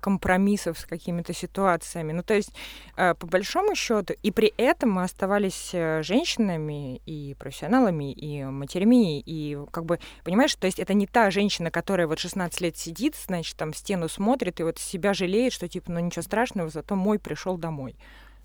компромиссов 0.00 0.78
с 0.78 0.84
какими-то 0.84 1.32
ситуациями. 1.32 2.12
Ну, 2.12 2.22
то 2.22 2.34
есть, 2.34 2.52
э, 2.96 3.14
по 3.14 3.26
большому 3.26 3.74
счету, 3.74 4.14
и 4.22 4.30
при 4.30 4.52
этом 4.56 4.90
мы 4.90 5.04
оставались 5.04 5.70
э, 5.72 6.02
женщинами 6.02 7.00
и 7.06 7.34
профессионалами, 7.38 8.12
и 8.12 8.44
матерями, 8.44 9.20
и 9.20 9.58
как 9.70 9.84
бы, 9.84 9.98
понимаешь, 10.24 10.54
то 10.54 10.66
есть 10.66 10.78
это 10.78 10.94
не 10.94 11.06
та 11.06 11.30
женщина, 11.30 11.70
которая 11.70 12.06
вот 12.06 12.18
16 12.18 12.60
лет 12.60 12.76
сидит, 12.76 13.16
значит, 13.16 13.56
там 13.56 13.72
стену 13.74 14.08
смотрит 14.08 14.60
и 14.60 14.64
вот 14.64 14.78
себя 14.78 15.14
жалеет, 15.14 15.52
что 15.52 15.68
типа, 15.68 15.92
ну 15.92 16.00
ничего 16.00 16.22
страшного, 16.22 16.68
зато 16.68 16.96
мой 16.96 17.18
пришел 17.18 17.56
домой. 17.56 17.96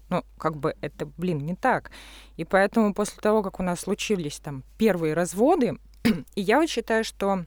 Ну, 0.10 0.24
как 0.38 0.56
бы 0.56 0.76
это, 0.82 1.06
блин, 1.18 1.40
не 1.40 1.56
так. 1.56 1.92
И 2.38 2.46
поэтому 2.46 2.94
после 2.94 3.20
того, 3.22 3.44
как 3.44 3.60
у 3.60 3.64
нас 3.64 3.82
случились 3.82 4.40
там 4.40 4.64
первые 4.78 5.14
разводы, 5.14 5.78
и 6.36 6.42
я 6.42 6.60
вот 6.60 6.70
считаю, 6.70 7.04
что 7.04 7.44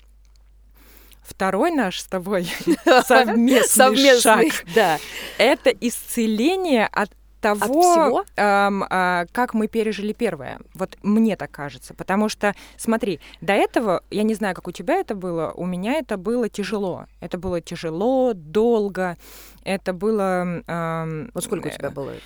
второй 1.30 1.70
наш 1.70 2.00
с 2.00 2.06
тобой 2.06 2.44
совместный, 3.06 3.68
совместный 3.68 4.20
шаг, 4.20 4.64
да. 4.74 4.98
это 5.38 5.70
исцеление 5.70 6.86
от 6.86 7.10
того, 7.40 8.24
эм, 8.36 8.84
э, 8.84 9.26
как 9.32 9.54
мы 9.54 9.66
пережили 9.66 10.12
первое. 10.12 10.60
Вот 10.74 10.98
мне 11.02 11.36
так 11.36 11.50
кажется. 11.50 11.94
Потому 11.94 12.28
что, 12.28 12.54
смотри, 12.76 13.20
до 13.40 13.54
этого, 13.54 14.02
я 14.10 14.22
не 14.22 14.34
знаю, 14.34 14.54
как 14.54 14.68
у 14.68 14.72
тебя 14.72 14.96
это 14.96 15.14
было, 15.14 15.52
у 15.56 15.66
меня 15.66 15.94
это 15.94 16.16
было 16.16 16.48
тяжело. 16.48 17.06
Это 17.20 17.38
было 17.38 17.60
тяжело, 17.60 18.32
долго. 18.34 19.16
Это 19.64 19.92
было... 19.92 20.62
Эм, 20.66 21.30
вот 21.32 21.44
сколько 21.44 21.68
у 21.68 21.70
тебя 21.70 21.90
было 21.90 22.10
это? 22.10 22.22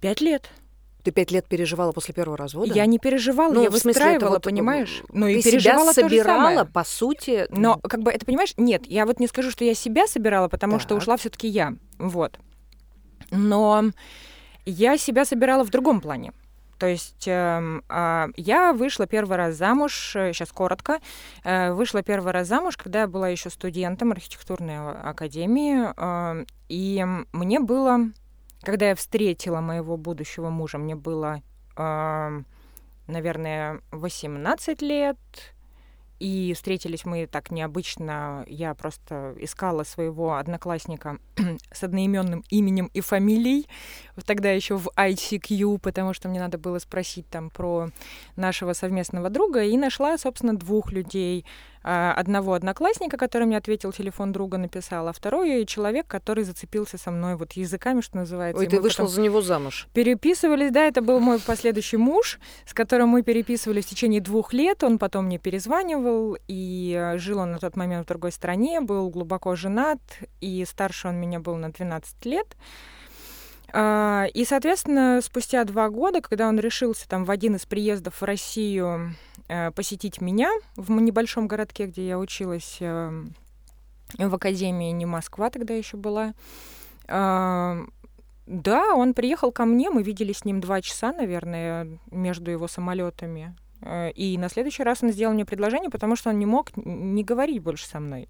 Пять 0.00 0.20
лет. 0.20 0.50
Ты 1.06 1.12
пять 1.12 1.30
лет 1.30 1.46
переживала 1.46 1.92
после 1.92 2.12
первого 2.12 2.36
развода? 2.36 2.74
Я 2.74 2.84
не 2.84 2.98
переживала, 2.98 3.52
ну, 3.52 3.62
я 3.62 3.70
выстраивала, 3.70 4.30
вот, 4.30 4.42
понимаешь? 4.42 5.04
Ну, 5.12 5.28
и 5.28 5.40
переживала 5.40 5.92
себя 5.92 6.08
собирала, 6.08 6.64
по 6.64 6.82
сути. 6.82 7.46
Но, 7.50 7.76
как 7.76 8.02
бы, 8.02 8.10
это 8.10 8.26
понимаешь? 8.26 8.54
Нет, 8.56 8.88
я 8.88 9.06
вот 9.06 9.20
не 9.20 9.28
скажу, 9.28 9.52
что 9.52 9.64
я 9.64 9.74
себя 9.74 10.08
собирала, 10.08 10.48
потому 10.48 10.72
так. 10.72 10.82
что 10.82 10.96
ушла 10.96 11.16
все 11.16 11.28
таки 11.28 11.46
я. 11.46 11.74
Вот. 11.98 12.40
Но 13.30 13.84
я 14.64 14.98
себя 14.98 15.24
собирала 15.24 15.62
в 15.62 15.70
другом 15.70 16.00
плане. 16.00 16.32
То 16.76 16.88
есть 16.88 17.28
э, 17.28 17.80
э, 17.88 18.26
я 18.36 18.72
вышла 18.72 19.06
первый 19.06 19.36
раз 19.36 19.54
замуж, 19.54 20.10
сейчас 20.12 20.50
коротко, 20.50 20.98
э, 21.44 21.72
вышла 21.72 22.02
первый 22.02 22.32
раз 22.32 22.48
замуж, 22.48 22.76
когда 22.76 23.02
я 23.02 23.06
была 23.06 23.28
еще 23.28 23.48
студентом 23.48 24.10
архитектурной 24.10 24.78
академии, 24.90 25.86
э, 25.96 26.46
и 26.68 27.06
мне 27.32 27.60
было 27.60 28.10
когда 28.66 28.88
я 28.88 28.94
встретила 28.96 29.60
моего 29.60 29.96
будущего 29.96 30.50
мужа, 30.50 30.76
мне 30.76 30.96
было, 30.96 31.40
э, 31.76 32.42
наверное, 33.06 33.80
18 33.92 34.82
лет, 34.82 35.16
и 36.18 36.52
встретились 36.52 37.04
мы 37.04 37.28
так 37.28 37.52
необычно. 37.52 38.44
Я 38.48 38.74
просто 38.74 39.36
искала 39.38 39.84
своего 39.84 40.34
одноклассника 40.34 41.18
с 41.72 41.84
одноименным 41.84 42.42
именем 42.48 42.90
и 42.92 43.00
фамилией. 43.00 43.68
Тогда 44.24 44.50
еще 44.50 44.76
в 44.76 44.88
ICQ, 44.96 45.78
потому 45.78 46.12
что 46.12 46.28
мне 46.28 46.40
надо 46.40 46.58
было 46.58 46.80
спросить 46.80 47.28
там 47.28 47.50
про 47.50 47.90
нашего 48.34 48.72
совместного 48.72 49.30
друга. 49.30 49.62
И 49.62 49.76
нашла, 49.76 50.18
собственно, 50.18 50.56
двух 50.56 50.90
людей. 50.90 51.44
А, 51.88 52.12
одного 52.14 52.54
одноклассника, 52.54 53.16
который 53.16 53.46
мне 53.46 53.56
ответил, 53.56 53.92
телефон 53.92 54.32
друга 54.32 54.58
написал, 54.58 55.06
а 55.06 55.12
второй 55.12 55.64
человек, 55.66 56.08
который 56.08 56.42
зацепился 56.42 56.98
со 56.98 57.12
мной 57.12 57.36
вот 57.36 57.52
языками, 57.52 58.00
что 58.00 58.16
называется. 58.16 58.60
Ой, 58.60 58.66
ты 58.66 58.80
вышел 58.80 59.06
за 59.06 59.20
него 59.20 59.40
замуж? 59.40 59.86
Переписывались, 59.94 60.72
да, 60.72 60.82
это 60.82 61.00
был 61.00 61.20
мой 61.20 61.38
последующий 61.38 61.96
муж, 61.96 62.40
с 62.66 62.74
которым 62.74 63.10
мы 63.10 63.22
переписывались 63.22 63.84
в 63.84 63.90
течение 63.90 64.20
двух 64.20 64.52
лет. 64.52 64.82
Он 64.82 64.98
потом 64.98 65.26
мне 65.26 65.38
перезванивал, 65.38 66.36
и 66.48 66.92
э, 66.98 67.18
жил 67.18 67.38
он 67.38 67.52
на 67.52 67.60
тот 67.60 67.76
момент 67.76 68.06
в 68.06 68.08
другой 68.08 68.32
стране, 68.32 68.80
был 68.80 69.08
глубоко 69.08 69.54
женат, 69.54 70.00
и 70.40 70.64
старше 70.64 71.06
он 71.06 71.20
меня 71.20 71.38
был 71.38 71.54
на 71.54 71.70
12 71.70 72.26
лет. 72.26 72.56
А, 73.72 74.26
и, 74.34 74.44
соответственно, 74.44 75.20
спустя 75.22 75.62
два 75.62 75.88
года, 75.88 76.20
когда 76.20 76.48
он 76.48 76.58
решился 76.58 77.08
там 77.08 77.24
в 77.24 77.30
один 77.30 77.54
из 77.54 77.64
приездов 77.64 78.20
в 78.20 78.24
Россию 78.24 79.14
посетить 79.74 80.20
меня 80.20 80.50
в 80.76 80.90
небольшом 80.90 81.48
городке, 81.48 81.86
где 81.86 82.06
я 82.06 82.18
училась 82.18 82.78
эм, 82.80 83.34
в 84.18 84.34
академии, 84.34 84.90
не 84.90 85.06
Москва 85.06 85.50
тогда 85.50 85.74
еще 85.74 85.96
была. 85.96 86.34
Эм, 87.08 87.92
да, 88.46 88.94
он 88.94 89.14
приехал 89.14 89.50
ко 89.50 89.64
мне, 89.64 89.90
мы 89.90 90.02
видели 90.02 90.32
с 90.32 90.44
ним 90.44 90.60
два 90.60 90.80
часа, 90.80 91.12
наверное, 91.12 91.98
между 92.10 92.50
его 92.50 92.68
самолетами. 92.68 93.56
Э, 93.82 94.10
и 94.12 94.38
на 94.38 94.48
следующий 94.48 94.84
раз 94.84 95.02
он 95.02 95.10
сделал 95.10 95.34
мне 95.34 95.44
предложение, 95.44 95.90
потому 95.90 96.16
что 96.16 96.30
он 96.30 96.38
не 96.38 96.46
мог 96.46 96.70
не 96.76 97.24
говорить 97.24 97.62
больше 97.62 97.86
со 97.86 97.98
мной. 97.98 98.28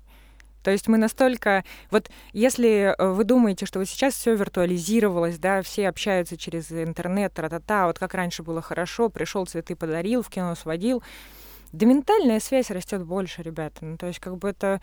То 0.67 0.73
есть 0.73 0.89
мы 0.89 0.99
настолько... 0.99 1.63
Вот 1.93 2.11
если 2.33 2.93
э, 2.99 3.11
вы 3.13 3.23
думаете, 3.23 3.67
что 3.67 3.79
вот 3.79 3.89
сейчас 3.89 4.15
все 4.15 4.35
виртуализировалось, 4.35 5.39
да, 5.39 5.63
все 5.63 5.89
общаются 5.89 6.37
через 6.37 6.73
интернет, 6.73 7.33
тра-та-та, 7.35 7.87
вот 7.87 8.01
как 8.01 8.15
раньше 8.15 8.43
было 8.43 8.61
хорошо, 8.61 9.09
пришел 9.09 9.47
цветы 9.47 9.77
подарил, 9.77 10.23
в 10.23 10.29
кино 10.29 10.57
сводил, 10.57 11.05
да 11.71 11.87
ментальная 11.87 12.41
связь 12.41 12.73
растет 12.73 13.05
больше, 13.05 13.43
ребята. 13.43 13.85
Ну, 13.85 13.97
то 13.97 14.07
есть 14.09 14.19
как 14.19 14.39
бы 14.39 14.49
это 14.49 14.81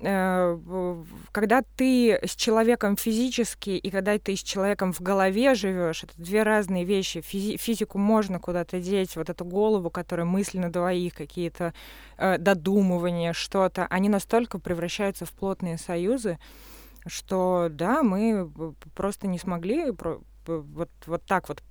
когда 0.00 1.62
ты 1.76 2.18
с 2.24 2.36
человеком 2.36 2.96
физически 2.96 3.70
и 3.70 3.90
когда 3.90 4.18
ты 4.18 4.36
с 4.36 4.42
человеком 4.42 4.92
в 4.92 5.00
голове 5.00 5.54
живешь, 5.54 6.04
это 6.04 6.12
две 6.16 6.42
разные 6.42 6.84
вещи. 6.84 7.18
Физи- 7.18 7.56
физику 7.56 7.98
можно 7.98 8.38
куда-то 8.38 8.80
деть, 8.80 9.16
вот 9.16 9.28
эту 9.28 9.44
голову, 9.44 9.90
которая 9.90 10.26
мысли 10.26 10.58
на 10.58 10.70
двоих, 10.70 11.14
какие-то 11.14 11.74
э, 12.16 12.38
додумывания, 12.38 13.32
что-то, 13.32 13.86
они 13.86 14.08
настолько 14.08 14.58
превращаются 14.58 15.26
в 15.26 15.32
плотные 15.32 15.78
союзы, 15.78 16.38
что 17.06 17.68
да, 17.70 18.02
мы 18.02 18.50
просто 18.94 19.26
не 19.26 19.38
смогли 19.38 19.92
вот, 20.46 20.90
вот 21.06 21.24
так 21.26 21.48
вот 21.48 21.62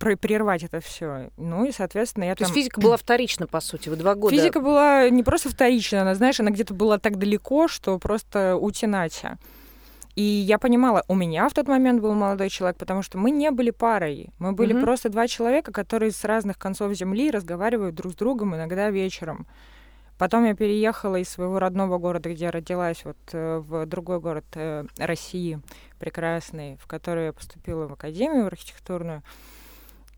прервать 0.00 0.64
это 0.64 0.80
все. 0.80 1.30
Ну 1.36 1.64
и, 1.64 1.72
соответственно, 1.72 2.24
я 2.24 2.34
То 2.34 2.44
там... 2.44 2.46
есть 2.46 2.54
физика 2.54 2.80
была 2.80 2.96
вторична, 2.96 3.46
по 3.46 3.60
сути, 3.60 3.88
в 3.88 3.96
два 3.96 4.14
года? 4.14 4.34
Физика 4.34 4.60
была 4.60 5.08
не 5.10 5.22
просто 5.22 5.50
вторична, 5.50 6.02
она, 6.02 6.14
знаешь, 6.14 6.40
она 6.40 6.50
где-то 6.50 6.74
была 6.74 6.98
так 6.98 7.18
далеко, 7.18 7.68
что 7.68 7.98
просто 7.98 8.56
утинатя. 8.56 9.38
И 10.16 10.22
я 10.22 10.58
понимала, 10.58 11.04
у 11.06 11.14
меня 11.14 11.48
в 11.48 11.54
тот 11.54 11.68
момент 11.68 12.02
был 12.02 12.14
молодой 12.14 12.48
человек, 12.50 12.76
потому 12.76 13.02
что 13.02 13.16
мы 13.16 13.30
не 13.30 13.50
были 13.50 13.70
парой. 13.70 14.30
Мы 14.38 14.52
были 14.52 14.74
mm-hmm. 14.74 14.82
просто 14.82 15.08
два 15.08 15.28
человека, 15.28 15.72
которые 15.72 16.10
с 16.10 16.24
разных 16.24 16.58
концов 16.58 16.92
земли 16.94 17.30
разговаривают 17.30 17.94
друг 17.94 18.12
с 18.12 18.16
другом 18.16 18.56
иногда 18.56 18.90
вечером. 18.90 19.46
Потом 20.18 20.44
я 20.44 20.54
переехала 20.54 21.16
из 21.16 21.30
своего 21.30 21.58
родного 21.58 21.96
города, 21.96 22.28
где 22.30 22.46
я 22.46 22.50
родилась, 22.50 23.04
вот 23.04 23.16
э, 23.32 23.58
в 23.58 23.86
другой 23.86 24.20
город 24.20 24.44
э, 24.54 24.84
России, 24.98 25.60
прекрасный, 25.98 26.76
в 26.76 26.86
который 26.86 27.26
я 27.26 27.32
поступила 27.32 27.86
в 27.86 27.94
академию 27.94 28.46
архитектурную. 28.46 29.22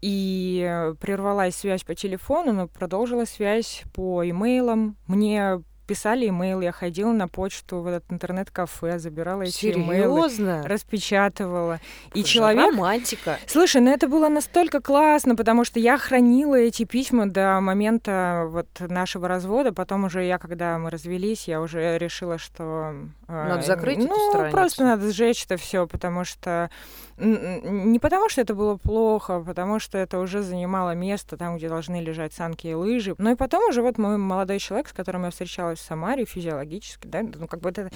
И 0.02 0.92
прервалась 1.00 1.56
связь 1.56 1.84
по 1.84 1.94
телефону, 1.94 2.52
но 2.52 2.68
продолжила 2.68 3.24
связь 3.24 3.84
по 3.94 4.28
имейлам. 4.28 4.96
Мне 5.06 5.62
писали 5.86 6.28
имейл, 6.28 6.60
я 6.60 6.72
ходила 6.72 7.12
на 7.12 7.28
почту 7.28 7.80
в 7.80 7.86
этот 7.86 8.10
интернет-кафе, 8.10 8.98
забирала 8.98 9.42
эти 9.42 9.72
имейлы, 9.72 10.62
распечатывала. 10.64 11.80
И 12.14 12.24
человек... 12.24 12.72
Романтика. 12.72 13.38
Слушай, 13.46 13.82
ну 13.82 13.90
это 13.90 14.08
было 14.08 14.28
настолько 14.28 14.80
классно, 14.80 15.36
потому 15.36 15.64
что 15.64 15.78
я 15.80 15.98
хранила 15.98 16.54
эти 16.54 16.84
письма 16.84 17.28
до 17.28 17.60
момента 17.60 18.46
вот 18.48 18.68
нашего 18.80 19.28
развода. 19.28 19.72
Потом 19.72 20.04
уже 20.04 20.24
я, 20.24 20.38
когда 20.38 20.78
мы 20.78 20.90
развелись, 20.90 21.46
я 21.46 21.60
уже 21.60 21.98
решила, 21.98 22.38
что... 22.38 22.94
Надо 23.32 23.62
закрыть 23.62 23.98
ну, 23.98 24.04
эту 24.04 24.30
страницу. 24.30 24.56
просто 24.56 24.84
надо 24.84 25.10
сжечь 25.10 25.44
это 25.44 25.56
все, 25.56 25.86
потому 25.86 26.24
что... 26.24 26.70
Не 27.18 27.98
потому 27.98 28.28
что 28.28 28.40
это 28.40 28.54
было 28.54 28.76
плохо, 28.76 29.36
а 29.36 29.40
потому 29.40 29.78
что 29.78 29.98
это 29.98 30.18
уже 30.18 30.42
занимало 30.42 30.94
место 30.94 31.36
там, 31.36 31.56
где 31.56 31.68
должны 31.68 32.00
лежать 32.00 32.32
санки 32.32 32.66
и 32.66 32.74
лыжи. 32.74 33.14
Ну 33.18 33.32
и 33.32 33.36
потом 33.36 33.68
уже 33.68 33.82
вот 33.82 33.98
мой 33.98 34.16
молодой 34.16 34.58
человек, 34.58 34.88
с 34.88 34.92
которым 34.92 35.24
я 35.24 35.30
встречалась 35.30 35.78
в 35.78 35.82
Самаре 35.82 36.24
физиологически, 36.24 37.06
да, 37.06 37.22
ну 37.22 37.46
как 37.46 37.60
бы 37.60 37.70
это 37.70 37.90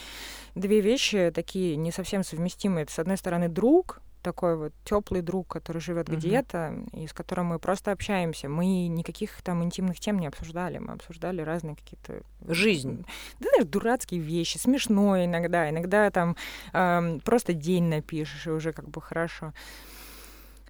две 0.55 0.81
вещи 0.81 1.33
такие 1.35 1.77
не 1.77 1.93
совсем 1.93 2.25
совместимые. 2.25 2.85
Это, 2.85 2.93
с 2.93 2.99
одной 2.99 3.17
стороны, 3.17 3.49
друг, 3.49 4.01
такой 4.27 4.57
вот 4.57 4.73
теплый 4.85 5.23
друг, 5.23 5.47
который 5.47 5.81
живет 5.81 6.09
uh-huh. 6.09 6.17
где-то, 6.17 6.75
и 6.93 7.07
с 7.07 7.13
которым 7.13 7.47
мы 7.47 7.61
просто 7.61 7.93
общаемся. 7.93 8.49
Мы 8.49 8.89
никаких 8.89 9.41
там 9.43 9.63
интимных 9.63 10.01
тем 10.01 10.19
не 10.19 10.27
обсуждали, 10.27 10.79
мы 10.79 10.95
обсуждали 10.95 11.43
разные 11.43 11.77
какие-то 11.77 12.23
жизнь, 12.49 13.07
да, 13.39 13.49
даже 13.53 13.69
дурацкие 13.69 14.21
вещи, 14.21 14.59
смешное 14.59 15.27
иногда, 15.27 15.71
иногда 15.71 16.11
там 16.11 16.37
эм, 16.73 17.21
просто 17.21 17.53
день 17.53 17.85
напишешь 17.85 18.49
и 18.49 18.51
уже 18.51 18.73
как 18.73 18.89
бы 18.89 19.01
хорошо. 19.01 19.53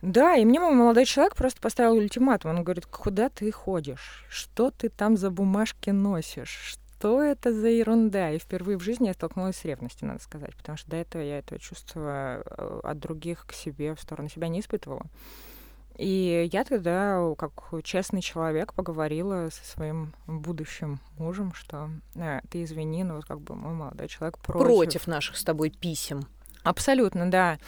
Да, 0.03 0.37
и 0.37 0.45
мне 0.45 0.61
мой 0.61 0.75
молодой 0.75 1.07
человек 1.07 1.35
просто 1.35 1.59
поставил 1.59 1.95
ультиматум. 1.95 2.51
Он 2.51 2.63
говорит, 2.63 2.85
куда 2.85 3.31
ты 3.31 3.51
ходишь? 3.51 4.27
Что 4.29 4.71
ты 4.71 4.91
там 4.91 5.17
за 5.17 5.31
бумажки 5.31 5.89
носишь? 5.89 6.77
Что 6.99 7.23
это 7.23 7.53
за 7.53 7.69
ерунда? 7.69 8.31
И 8.33 8.39
впервые 8.39 8.79
в 8.79 8.83
жизни 8.83 9.07
я 9.07 9.13
столкнулась 9.13 9.57
с 9.57 9.65
ревностью, 9.65 10.09
надо 10.09 10.23
сказать, 10.23 10.57
потому 10.57 10.79
что 10.79 10.91
до 10.91 10.97
этого 10.97 11.23
я 11.23 11.39
этого 11.39 11.61
чувства 11.61 12.43
э, 12.45 12.81
от 12.83 12.99
других 12.99 13.47
к 13.47 13.53
себе, 13.53 13.95
в 13.95 14.01
сторону 14.01 14.29
себя 14.29 14.49
не 14.49 14.61
испытывала. 14.61 15.03
И 15.99 16.49
я 16.53 16.65
тогда, 16.65 17.23
как 17.39 17.53
честный 17.85 18.23
человек, 18.23 18.75
поговорила 18.75 19.49
со 19.51 19.65
своим 19.65 20.15
будущим 20.27 21.01
мужем, 21.19 21.53
что 21.53 21.91
э, 22.15 22.41
ты 22.51 22.65
извини, 22.65 23.05
но 23.05 23.17
вот 23.17 23.27
как 23.27 23.41
бы 23.41 23.55
мой 23.55 23.75
молодой 23.75 24.09
человек 24.09 24.39
против. 24.39 24.67
Против 24.67 25.07
наших 25.07 25.37
с 25.37 25.45
тобой 25.45 25.71
писем. 25.71 26.27
Абсолютно, 26.67 27.31
да. 27.31 27.59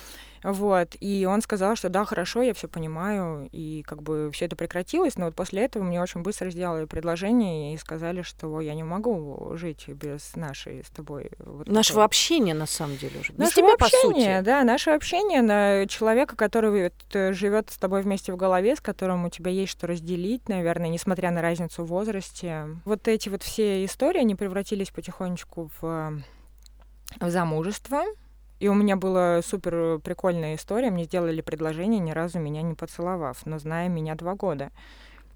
Вот. 0.42 0.96
И 1.00 1.26
он 1.26 1.40
сказал, 1.40 1.76
что 1.76 1.88
да, 1.88 2.04
хорошо, 2.04 2.42
я 2.42 2.54
все 2.54 2.68
понимаю, 2.68 3.48
и 3.52 3.82
как 3.82 4.02
бы 4.02 4.30
все 4.32 4.46
это 4.46 4.56
прекратилось, 4.56 5.16
но 5.16 5.26
вот 5.26 5.34
после 5.34 5.64
этого 5.64 5.82
мне 5.82 6.00
очень 6.00 6.22
быстро 6.22 6.50
сделали 6.50 6.84
предложение 6.84 7.74
и 7.74 7.78
сказали, 7.78 8.22
что 8.22 8.60
я 8.60 8.74
не 8.74 8.82
могу 8.82 9.52
жить 9.54 9.88
без 9.88 10.34
нашей 10.36 10.84
с 10.84 10.90
тобой. 10.90 11.30
Вот 11.38 11.68
нашего 11.68 11.96
такой... 11.96 12.04
общения, 12.06 12.54
на 12.54 12.66
самом 12.66 12.96
деле, 12.96 13.20
уже. 13.20 13.32
Без 13.32 13.38
нашего 13.38 13.76
тебя, 13.76 13.86
общения, 13.86 14.38
по 14.38 14.38
сути. 14.38 14.44
да, 14.44 14.64
наше 14.64 14.90
общение 14.90 15.42
на 15.42 15.86
человека, 15.86 16.36
который 16.36 16.92
э, 17.12 17.32
живет 17.32 17.70
с 17.70 17.76
тобой 17.76 18.02
вместе 18.02 18.32
в 18.32 18.36
голове, 18.36 18.76
с 18.76 18.80
которым 18.80 19.24
у 19.24 19.30
тебя 19.30 19.50
есть 19.50 19.72
что 19.72 19.86
разделить, 19.86 20.48
наверное, 20.48 20.88
несмотря 20.88 21.30
на 21.30 21.42
разницу 21.42 21.84
в 21.84 21.88
возрасте. 21.88 22.66
Вот 22.84 23.08
эти 23.08 23.28
вот 23.28 23.42
все 23.42 23.84
истории, 23.84 24.20
они 24.20 24.34
превратились 24.34 24.90
потихонечку 24.90 25.70
в, 25.80 26.22
в 27.20 27.30
замужество. 27.30 28.04
И 28.60 28.68
у 28.68 28.74
меня 28.74 28.96
была 28.96 29.40
супер 29.42 30.00
прикольная 30.00 30.56
история. 30.56 30.90
Мне 30.90 31.04
сделали 31.04 31.40
предложение, 31.40 32.00
ни 32.00 32.10
разу 32.10 32.38
меня 32.38 32.62
не 32.62 32.74
поцеловав, 32.74 33.38
но 33.44 33.58
зная 33.58 33.88
меня 33.88 34.14
два 34.14 34.34
года. 34.34 34.70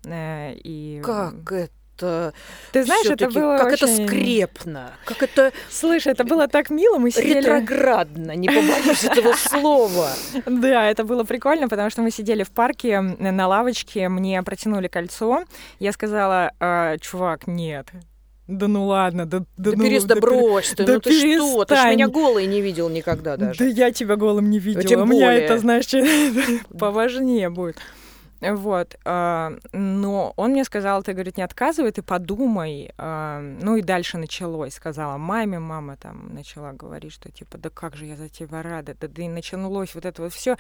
Э, 0.04 0.52
и... 0.54 1.00
Как 1.04 1.52
это? 1.52 2.32
Ты 2.72 2.84
знаешь, 2.84 3.06
это 3.06 3.30
было 3.30 3.58
как 3.58 3.72
очень... 3.72 3.86
это 3.86 4.06
скрепно, 4.06 4.92
как 5.04 5.22
это... 5.22 5.52
Слышь, 5.70 6.06
это 6.06 6.24
было 6.24 6.48
так 6.48 6.70
мило, 6.70 6.98
мы 6.98 7.10
сидели... 7.12 7.38
Ретроградно, 7.38 8.32
не 8.34 8.48
побоюсь 8.48 9.04
этого 9.04 9.32
слова. 9.36 10.10
Да, 10.46 10.90
это 10.90 11.04
было 11.04 11.22
прикольно, 11.22 11.68
потому 11.68 11.90
что 11.90 12.02
мы 12.02 12.10
сидели 12.10 12.42
в 12.42 12.50
парке 12.50 13.00
на 13.00 13.46
лавочке, 13.46 14.08
мне 14.08 14.42
протянули 14.42 14.88
кольцо, 14.88 15.44
я 15.78 15.92
сказала, 15.92 16.52
«А, 16.58 16.98
чувак, 16.98 17.46
нет, 17.46 17.88
да 18.58 18.68
ну 18.68 18.86
ладно, 18.86 19.26
да, 19.26 19.40
да, 19.40 19.44
да 19.56 19.72
ну, 19.76 19.84
перестань, 19.84 20.20
да, 20.20 20.20
брось 20.20 20.70
ты, 20.70 20.84
да 20.84 20.94
ну 20.94 21.00
ты 21.00 21.10
перестань. 21.10 21.48
что? 21.48 21.64
Ты 21.64 21.76
ж 21.76 21.84
меня 21.90 22.08
голой 22.08 22.46
не 22.46 22.60
видел 22.60 22.88
никогда 22.88 23.36
даже. 23.36 23.58
Да 23.58 23.64
я 23.64 23.92
тебя 23.92 24.16
голым 24.16 24.50
не 24.50 24.58
видела, 24.58 24.84
Тем 24.84 25.02
у 25.02 25.06
меня 25.06 25.26
более. 25.26 25.42
это, 25.42 25.58
знаешь, 25.58 25.86
поважнее 26.78 27.50
будет. 27.50 27.78
Вот. 28.50 28.96
А, 29.04 29.52
но 29.72 30.34
он 30.36 30.50
мне 30.50 30.64
сказал, 30.64 31.02
ты, 31.04 31.12
говорит, 31.12 31.36
не 31.36 31.44
отказывай, 31.44 31.92
ты 31.92 32.02
подумай. 32.02 32.90
А, 32.98 33.40
ну 33.40 33.76
и 33.76 33.82
дальше 33.82 34.18
началось. 34.18 34.74
Сказала 34.74 35.16
маме, 35.16 35.60
мама 35.60 35.96
там 35.96 36.34
начала 36.34 36.72
говорить, 36.72 37.12
что 37.12 37.30
типа, 37.30 37.58
да 37.58 37.70
как 37.70 37.94
же 37.94 38.06
я 38.06 38.16
за 38.16 38.28
тебя 38.28 38.62
рада. 38.62 38.96
Да, 39.00 39.06
да 39.06 39.22
и 39.22 39.28
началось 39.28 39.94
вот 39.94 40.04
это 40.04 40.22
вот 40.22 40.32
все. 40.32 40.56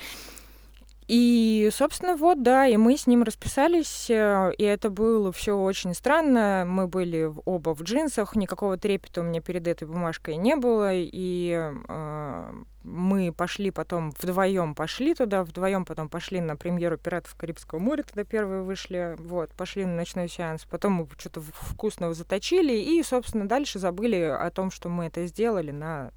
И, 1.14 1.68
собственно, 1.74 2.16
вот, 2.16 2.42
да, 2.42 2.66
и 2.66 2.78
мы 2.78 2.96
с 2.96 3.06
ним 3.06 3.22
расписались, 3.22 4.08
э, 4.08 4.50
и 4.56 4.64
это 4.64 4.88
было 4.88 5.30
все 5.30 5.54
очень 5.54 5.92
странно. 5.92 6.64
Мы 6.66 6.86
были 6.86 7.30
оба 7.44 7.74
в 7.74 7.82
джинсах, 7.82 8.34
никакого 8.34 8.78
трепета 8.78 9.20
у 9.20 9.24
меня 9.24 9.42
перед 9.42 9.68
этой 9.68 9.86
бумажкой 9.86 10.36
не 10.36 10.56
было, 10.56 10.88
и 10.94 11.70
э, 11.86 12.52
мы 12.82 13.30
пошли 13.30 13.70
потом 13.70 14.12
вдвоем 14.12 14.74
пошли 14.74 15.14
туда, 15.14 15.44
вдвоем 15.44 15.84
потом 15.84 16.08
пошли 16.08 16.40
на 16.40 16.56
премьеру 16.56 16.96
«Пиратов 16.96 17.34
Карибского 17.34 17.78
моря», 17.78 18.04
тогда 18.04 18.24
первые 18.24 18.62
вышли, 18.62 19.14
вот, 19.18 19.50
пошли 19.50 19.84
на 19.84 19.94
ночной 19.94 20.30
сеанс, 20.30 20.64
потом 20.64 20.92
мы 20.92 21.06
что-то 21.18 21.42
вкусного 21.42 22.14
заточили, 22.14 22.72
и, 22.72 23.02
собственно, 23.02 23.46
дальше 23.46 23.78
забыли 23.78 24.16
о 24.16 24.50
том, 24.50 24.70
что 24.70 24.88
мы 24.88 25.04
это 25.04 25.26
сделали 25.26 25.72
на 25.72 26.10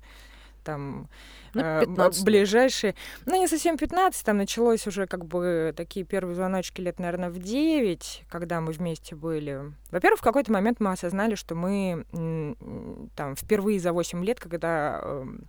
там 0.66 1.08
ну, 1.54 1.62
э, 1.62 2.12
ближайшие, 2.24 2.96
ну 3.26 3.40
не 3.40 3.48
совсем 3.48 3.78
15, 3.78 4.26
там 4.26 4.38
началось 4.38 4.86
уже 4.88 5.08
как 5.08 5.26
бы 5.26 5.74
такие 5.78 6.06
первые 6.06 6.36
звоночки 6.36 6.82
лет, 6.82 7.00
наверное, 7.00 7.30
в 7.30 7.40
9, 7.40 8.24
когда 8.30 8.60
мы 8.60 8.74
вместе 8.74 9.16
были. 9.16 9.72
Во-первых, 9.92 10.20
в 10.20 10.24
какой-то 10.24 10.52
момент 10.52 10.80
мы 10.82 10.92
осознали, 10.92 11.36
что 11.36 11.56
мы 11.56 12.06
там 13.16 13.36
впервые 13.36 13.80
за 13.80 13.94
8 13.94 14.26
лет, 14.26 14.40
когда 14.40 15.00
эм, 15.02 15.46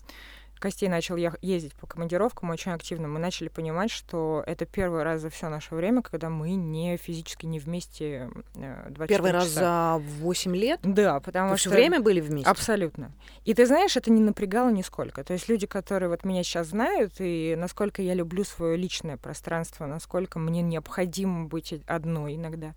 Костей 0.59 0.89
начал 0.89 1.17
ездить 1.17 1.75
по 1.75 1.87
командировкам 1.87 2.51
очень 2.51 2.73
активно, 2.73 3.09
мы 3.09 3.19
начали 3.19 3.49
понимать, 3.49 3.91
что 3.91 4.43
это 4.47 4.65
первый 4.65 5.03
раз 5.03 5.21
за 5.21 5.31
все 5.31 5.49
наше 5.49 5.75
время, 5.75 6.03
когда 6.03 6.31
мы 6.31 6.55
не 6.55 6.97
физически 6.97 7.47
не 7.47 7.59
вместе 7.59 8.31
24 8.55 9.05
э, 9.05 9.07
Первый 9.07 9.33
часа. 9.33 9.39
раз 9.39 9.49
за 9.49 10.03
8 10.23 10.57
лет? 10.57 10.81
Да, 10.83 11.21
потому 11.21 11.51
Вы 11.51 11.59
что... 11.59 11.71
время 11.71 12.01
были 12.01 12.21
вместе? 12.21 12.49
Абсолютно. 12.49 13.13
И 13.45 13.55
ты 13.55 13.67
знаешь, 13.67 13.97
это 13.97 14.11
не 14.11 14.21
напрягало 14.21 14.71
нисколько. 14.71 15.25
То 15.25 15.35
есть 15.35 15.49
люди, 15.49 15.67
которые 15.67 16.09
вот 16.09 16.25
меня 16.25 16.43
сейчас 16.43 16.69
знают, 16.69 17.15
и 17.19 17.55
насколько 17.57 18.01
я 18.01 18.15
люблю 18.15 18.45
свое 18.45 18.77
личное 18.77 19.17
пространство, 19.17 19.87
насколько 19.87 20.39
мне 20.39 20.63
необходимо 20.63 21.47
быть 21.47 21.75
одной 21.87 22.37
иногда, 22.37 22.75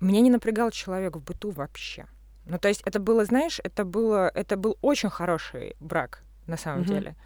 меня 0.00 0.20
не 0.20 0.30
напрягал 0.30 0.70
человек 0.70 1.16
в 1.16 1.22
быту 1.22 1.50
вообще. 1.50 2.06
Ну, 2.46 2.58
то 2.58 2.68
есть 2.68 2.82
это 2.84 2.98
было, 2.98 3.24
знаешь, 3.24 3.60
это 3.62 3.84
было, 3.84 4.28
это 4.34 4.56
был 4.56 4.76
очень 4.80 5.10
хороший 5.10 5.76
брак 5.78 6.22
на 6.46 6.56
самом 6.56 6.82
mm-hmm. 6.82 6.86
деле. 6.86 7.16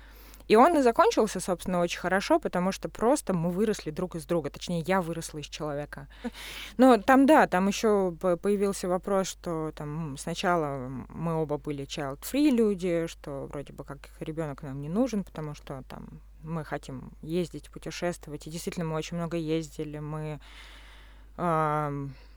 И 0.46 0.56
он 0.56 0.76
и 0.76 0.82
закончился, 0.82 1.40
собственно, 1.40 1.80
очень 1.80 1.98
хорошо, 1.98 2.38
потому 2.38 2.70
что 2.70 2.88
просто 2.88 3.32
мы 3.32 3.50
выросли 3.50 3.90
друг 3.90 4.14
из 4.14 4.26
друга. 4.26 4.50
Точнее, 4.50 4.80
я 4.80 5.00
выросла 5.00 5.38
из 5.38 5.46
человека. 5.46 6.06
Но 6.76 6.98
там, 6.98 7.24
да, 7.26 7.46
там 7.46 7.68
еще 7.68 8.14
появился 8.20 8.88
вопрос, 8.88 9.28
что 9.28 9.72
там 9.74 10.16
сначала 10.18 10.88
мы 11.08 11.34
оба 11.34 11.56
были 11.56 11.86
child-free 11.86 12.50
люди, 12.50 13.06
что 13.06 13.46
вроде 13.46 13.72
бы 13.72 13.84
как 13.84 14.10
ребенок 14.20 14.62
нам 14.62 14.82
не 14.82 14.90
нужен, 14.90 15.24
потому 15.24 15.54
что 15.54 15.82
там 15.88 16.20
мы 16.42 16.62
хотим 16.62 17.12
ездить, 17.22 17.70
путешествовать. 17.70 18.46
И 18.46 18.50
действительно, 18.50 18.84
мы 18.84 18.96
очень 18.96 19.16
много 19.16 19.38
ездили. 19.38 19.98
Мы 19.98 20.40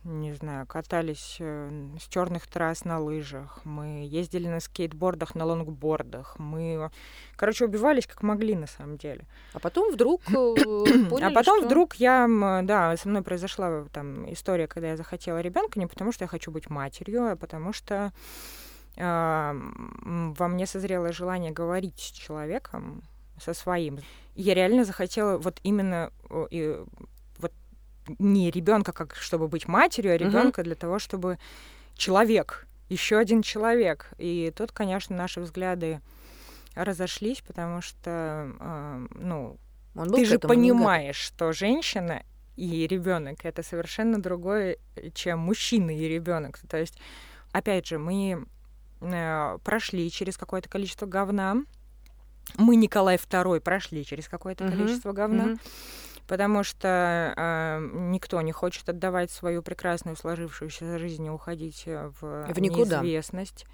не 0.08 0.34
знаю, 0.34 0.66
катались 0.66 1.38
э, 1.40 1.70
с 2.00 2.08
черных 2.08 2.48
трасс 2.48 2.86
на 2.86 3.00
лыжах, 3.00 3.60
мы 3.66 4.08
ездили 4.10 4.48
на 4.48 4.60
скейтбордах, 4.60 5.36
на 5.36 5.46
лонгбордах, 5.46 6.40
мы, 6.40 6.90
короче, 7.36 7.66
убивались 7.66 8.08
как 8.08 8.24
могли 8.24 8.56
на 8.56 8.68
самом 8.68 8.98
деле. 8.98 9.26
А 9.54 9.60
потом 9.60 9.92
вдруг 9.92 10.22
э, 10.30 10.32
поняли, 11.10 11.24
А 11.24 11.32
потом 11.32 11.58
что... 11.60 11.66
вдруг 11.66 11.96
я, 11.96 12.28
да, 12.64 12.96
со 12.96 13.10
мной 13.10 13.22
произошла 13.22 13.86
там 13.92 14.32
история, 14.32 14.68
когда 14.68 14.90
я 14.90 14.98
захотела 14.98 15.42
ребенка 15.42 15.80
не 15.80 15.88
потому, 15.88 16.12
что 16.12 16.24
я 16.24 16.30
хочу 16.30 16.52
быть 16.52 16.70
матерью, 16.70 17.32
а 17.32 17.36
потому 17.36 17.74
что 17.74 18.14
э, 18.96 19.62
во 19.62 20.48
мне 20.48 20.66
созрело 20.66 21.12
желание 21.12 21.52
говорить 21.52 22.00
с 22.00 22.12
человеком, 22.12 23.04
со 23.40 23.54
своим. 23.54 24.00
Я 24.36 24.54
реально 24.54 24.86
захотела 24.86 25.38
вот 25.38 25.60
именно 25.64 26.12
и 26.50 26.84
не 28.20 28.52
ребенка, 28.52 28.92
как 28.92 29.16
чтобы 29.16 29.48
быть 29.48 29.68
матерью, 29.68 30.14
а 30.14 30.18
ребенка 30.18 30.62
uh-huh. 30.62 30.66
для 30.66 30.76
того, 30.76 31.00
чтобы 31.00 31.38
человек, 31.96 32.68
еще 32.90 33.18
один 33.18 33.42
человек. 33.42 34.10
И 34.18 34.54
тут, 34.56 34.72
конечно, 34.72 35.16
наши 35.16 35.42
взгляды 35.42 36.02
разошлись, 36.76 37.42
потому 37.42 37.82
что, 37.82 38.52
э, 38.60 39.08
ну, 39.16 39.58
Он 39.96 40.12
ты 40.12 40.26
же 40.26 40.40
понимаешь, 40.40 41.18
что 41.18 41.52
женщина 41.52 42.24
и 42.56 42.88
ребенок 42.88 43.46
это 43.46 43.64
совершенно 43.64 44.22
другое, 44.22 44.78
чем 45.14 45.40
мужчина 45.40 45.96
и 45.96 46.08
ребенок. 46.08 46.60
То 46.70 46.78
есть, 46.78 46.98
опять 47.52 47.88
же, 47.88 48.00
мы 48.00 48.46
э, 49.02 49.58
прошли 49.64 50.10
через 50.10 50.38
какое-то 50.38 50.70
количество 50.70 51.06
говна. 51.06 51.58
Мы, 52.56 52.78
Николай 52.78 53.18
II, 53.18 53.60
прошли 53.60 54.06
через 54.06 54.28
какое-то 54.28 54.66
uh-huh. 54.66 54.72
количество 54.72 55.12
говна. 55.12 55.44
Uh-huh 55.44 55.60
потому 56.28 56.64
что 56.64 57.34
э, 57.36 57.90
никто 57.94 58.42
не 58.42 58.52
хочет 58.52 58.88
отдавать 58.90 59.32
свою 59.32 59.64
прекрасную 59.64 60.16
сложившуюся 60.16 61.00
жизнь 61.00 61.26
и 61.26 61.30
уходить 61.30 61.84
э, 61.86 62.12
в, 62.20 62.54
в 62.54 62.60
никуда. 62.60 63.02
неизвестность. 63.02 63.66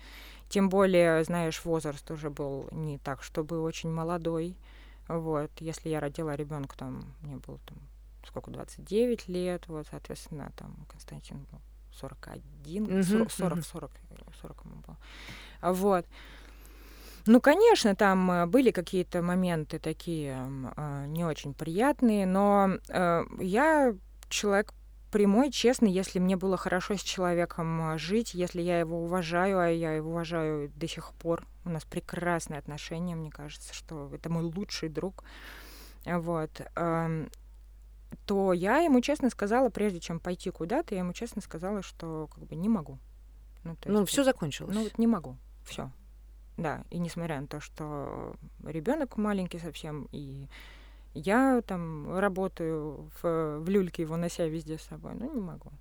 Тем 0.49 0.69
более, 0.69 1.23
знаешь, 1.23 1.65
возраст 1.65 2.09
уже 2.11 2.29
был 2.29 2.67
не 2.71 2.99
так, 2.99 3.23
чтобы 3.23 3.59
очень 3.61 3.91
молодой. 3.91 4.55
Вот, 5.07 5.51
если 5.59 5.89
я 5.89 5.99
родила 5.99 6.35
ребенка, 6.35 6.77
там 6.77 7.03
мне 7.21 7.37
было 7.37 7.57
там 7.65 7.77
сколько, 8.25 8.51
29 8.51 9.27
лет, 9.27 9.67
вот, 9.67 9.87
соответственно, 9.89 10.51
там 10.55 10.85
Константин 10.89 11.45
был 11.51 11.59
41, 11.99 12.85
mm-hmm. 12.85 13.03
40, 13.03 13.31
40, 13.31 13.65
40, 13.65 13.91
40 14.41 14.65
ему 14.65 14.75
было. 14.85 14.97
Вот. 15.61 16.05
Ну, 17.25 17.39
конечно, 17.39 17.95
там 17.95 18.31
э, 18.31 18.45
были 18.45 18.71
какие-то 18.71 19.21
моменты 19.21 19.79
такие 19.79 20.45
э, 20.75 21.05
не 21.07 21.23
очень 21.23 21.53
приятные, 21.53 22.25
но 22.25 22.71
э, 22.89 23.23
я 23.39 23.95
человек 24.29 24.73
прямой, 25.09 25.51
честный, 25.51 25.91
если 25.91 26.19
мне 26.19 26.36
было 26.36 26.57
хорошо 26.57 26.95
с 26.97 27.01
человеком 27.01 27.97
жить, 27.97 28.33
если 28.33 28.62
я 28.62 28.79
его 28.79 29.03
уважаю, 29.03 29.59
а 29.59 29.67
я 29.69 29.93
его 29.93 30.09
уважаю 30.09 30.69
до 30.75 30.88
сих 30.88 31.13
пор, 31.13 31.45
у 31.65 31.69
нас 31.69 31.86
прекрасные 31.86 32.57
отношения, 32.57 33.15
мне 33.15 33.29
кажется, 33.29 33.73
что 33.73 34.09
это 34.13 34.29
мой 34.29 34.43
лучший 34.43 34.89
друг, 34.89 35.23
вот, 36.05 36.49
э, 36.75 37.27
то 38.25 38.53
я 38.53 38.79
ему 38.79 39.01
честно 39.01 39.29
сказала, 39.29 39.69
прежде 39.69 39.99
чем 39.99 40.19
пойти 40.19 40.49
куда-то, 40.49 40.93
я 40.95 41.01
ему 41.01 41.13
честно 41.13 41.41
сказала, 41.41 41.83
что 41.83 42.27
как 42.33 42.43
бы 42.45 42.55
не 42.55 42.67
могу. 42.67 42.99
Ну, 43.63 43.77
ну 43.86 44.05
все 44.05 44.23
закончилось. 44.23 44.75
Ну, 44.75 44.83
вот 44.83 44.97
не 44.97 45.07
могу, 45.07 45.38
все. 45.65 45.89
Да, 46.57 46.83
и 46.91 46.99
несмотря 46.99 47.41
на 47.41 47.47
то, 47.47 47.59
что 47.59 48.35
ребенок 48.63 49.17
маленький 49.17 49.59
совсем, 49.59 50.07
и 50.11 50.47
Я 51.13 51.61
там 51.61 52.17
работаю 52.17 53.09
в, 53.21 53.59
в 53.59 53.69
люльке, 53.69 54.01
его 54.01 54.17
нося 54.17 54.47
везде 54.47 54.77
с 54.77 54.83
собой. 54.83 55.13
Ну, 55.13 55.31
не 55.33 55.41
могу. 55.41 55.71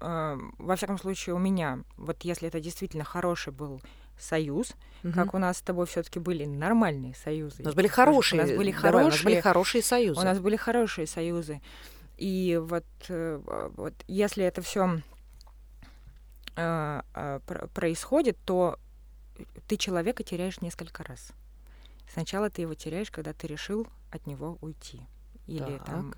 Э, 0.00 0.38
во 0.58 0.76
всяком 0.76 0.98
случае, 0.98 1.34
у 1.34 1.38
меня, 1.38 1.80
вот 1.96 2.22
если 2.22 2.48
это 2.48 2.60
действительно 2.60 3.04
хороший 3.04 3.52
был 3.52 3.80
союз, 4.18 4.72
угу. 5.02 5.12
как 5.12 5.34
у 5.34 5.38
нас 5.38 5.58
с 5.58 5.62
тобой 5.62 5.86
все-таки 5.86 6.18
были 6.20 6.44
нормальные 6.44 7.14
союзы. 7.14 7.62
У 7.62 7.66
нас 7.66 7.74
были 7.74 7.88
хорошие, 7.88 8.40
у 8.40 8.46
нас 8.46 8.56
были 8.56 8.70
хорошие, 8.70 9.02
у 9.02 9.10
нас 9.10 9.22
были 9.24 9.40
хорошие 9.40 9.82
союзы. 9.82 10.20
У 10.20 10.24
нас 10.24 10.38
были 10.38 10.56
хорошие 10.56 11.06
союзы. 11.06 11.60
И 12.16 12.60
вот, 12.62 12.84
э, 13.08 13.40
вот 13.76 13.94
если 14.06 14.44
это 14.44 14.62
все 14.62 15.00
э, 16.56 17.02
э, 17.14 17.40
происходит, 17.74 18.36
то 18.44 18.78
ты 19.66 19.76
человека 19.76 20.22
теряешь 20.22 20.60
несколько 20.60 21.04
раз. 21.04 21.32
Сначала 22.12 22.50
ты 22.50 22.62
его 22.62 22.74
теряешь, 22.74 23.10
когда 23.10 23.32
ты 23.32 23.46
решил 23.46 23.86
от 24.10 24.26
него 24.26 24.58
уйти. 24.60 25.00
Или 25.46 25.78
так. 25.78 25.86
там 25.86 26.14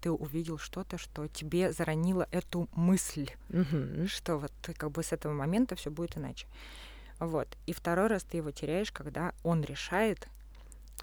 ты 0.00 0.10
увидел 0.10 0.58
что-то, 0.58 0.98
что 0.98 1.28
тебе 1.28 1.72
заронило 1.72 2.26
эту 2.32 2.68
мысль, 2.72 3.30
угу. 3.48 4.08
что 4.08 4.38
вот 4.38 4.52
как 4.62 4.90
бы 4.90 5.04
с 5.04 5.12
этого 5.12 5.32
момента 5.32 5.76
все 5.76 5.90
будет 5.90 6.16
иначе. 6.16 6.48
Вот. 7.20 7.48
И 7.66 7.72
второй 7.72 8.08
раз 8.08 8.24
ты 8.24 8.38
его 8.38 8.50
теряешь, 8.50 8.90
когда 8.90 9.32
он 9.44 9.62
решает, 9.62 10.26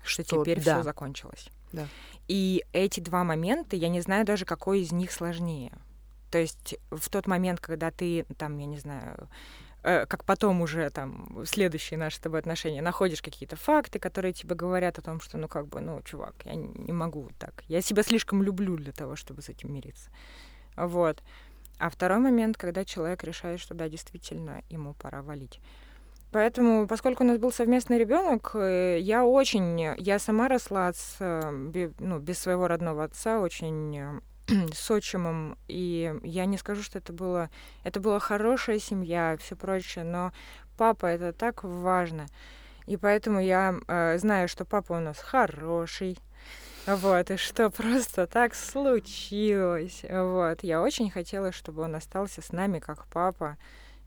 что, 0.04 0.24
что 0.24 0.42
теперь 0.44 0.62
да. 0.62 0.76
все 0.76 0.84
закончилось. 0.84 1.50
Да. 1.72 1.88
И 2.28 2.66
эти 2.74 3.00
два 3.00 3.24
момента, 3.24 3.76
я 3.76 3.88
не 3.88 4.02
знаю 4.02 4.26
даже, 4.26 4.44
какой 4.46 4.82
из 4.82 4.92
них 4.92 5.12
сложнее. 5.12 5.72
То 6.30 6.38
есть 6.38 6.76
в 6.90 7.10
тот 7.10 7.28
момент, 7.28 7.60
когда 7.60 7.92
ты 7.92 8.26
там, 8.38 8.58
я 8.58 8.66
не 8.66 8.78
знаю, 8.78 9.16
э, 9.18 9.26
как 9.82 10.26
потом 10.26 10.62
уже 10.62 10.90
там 10.90 11.44
следующие 11.46 11.98
наши 11.98 12.18
с 12.18 12.20
тобой 12.20 12.40
отношения, 12.40 12.82
находишь 12.82 13.22
какие-то 13.22 13.56
факты, 13.56 14.00
которые 14.00 14.34
тебе 14.34 14.56
говорят 14.56 15.00
о 15.00 15.02
том, 15.02 15.20
что, 15.20 15.38
ну, 15.38 15.48
как 15.48 15.68
бы, 15.68 15.82
ну, 15.82 16.02
чувак, 16.04 16.36
я 16.46 16.56
не 16.56 16.94
могу 16.94 17.30
так. 17.40 17.64
Я 17.68 17.82
себя 17.82 18.04
слишком 18.04 18.44
люблю 18.44 18.76
для 18.78 18.92
того, 18.92 19.16
чтобы 19.16 19.42
с 19.42 19.50
этим 19.50 19.74
мириться. 19.74 20.10
Вот. 20.76 21.22
А 21.80 21.90
второй 21.90 22.20
момент, 22.20 22.58
когда 22.58 22.86
человек 22.86 23.24
решает, 23.24 23.60
что 23.60 23.74
да, 23.74 23.90
действительно, 23.90 24.62
ему 24.70 24.94
пора 24.94 25.24
валить. 25.24 25.60
Поэтому, 26.32 26.88
поскольку 26.88 27.24
у 27.24 27.28
нас 27.28 27.40
был 27.40 27.52
совместный 27.52 27.98
ребенок, 27.98 28.52
э, 28.54 29.00
я 29.00 29.26
очень, 29.26 29.96
я 29.98 30.18
сама 30.20 30.48
росла 30.48 30.94
с, 30.94 31.18
э, 31.20 31.92
ну, 32.00 32.20
без 32.20 32.40
своего 32.40 32.68
родного 32.68 33.04
отца, 33.04 33.42
очень 33.42 34.22
с 34.74 34.92
отчимом, 34.92 35.58
и 35.68 36.14
я 36.24 36.46
не 36.46 36.58
скажу, 36.58 36.84
что 36.84 37.00
это 37.00 37.14
было, 37.14 37.50
это 37.84 38.00
была 38.00 38.20
хорошая 38.20 38.80
семья, 38.80 39.38
все 39.40 39.56
прочее, 39.56 40.04
но 40.04 40.32
папа 40.78 41.06
это 41.06 41.34
так 41.34 41.64
важно, 41.64 42.28
и 42.88 42.98
поэтому 42.98 43.40
я 43.40 43.76
э, 43.88 44.18
знаю, 44.18 44.48
что 44.48 44.66
папа 44.66 44.94
у 44.94 45.00
нас 45.00 45.20
хороший, 45.20 46.18
вот, 46.88 47.32
и 47.32 47.38
что 47.38 47.70
просто 47.70 48.28
так 48.28 48.56
случилось, 48.56 50.04
вот, 50.10 50.64
я 50.64 50.82
очень 50.82 51.10
хотела, 51.10 51.52
чтобы 51.52 51.84
он 51.84 51.96
остался 51.96 52.42
с 52.42 52.52
нами 52.52 52.80
как 52.80 53.06
папа, 53.08 53.58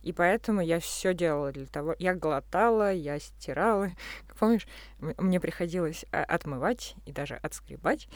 и 0.05 0.13
поэтому 0.13 0.61
я 0.61 0.81
все 0.81 1.15
делала 1.15 1.51
для 1.51 1.65
того. 1.65 1.95
Я 1.99 2.15
глотала, 2.15 2.93
я 2.93 3.19
стирала. 3.19 3.91
Помнишь, 4.39 4.67
мне 4.99 5.39
приходилось 5.41 6.05
а, 6.11 6.25
отмывать 6.25 6.97
и 7.07 7.13
даже 7.13 7.37
отскребать. 7.37 8.09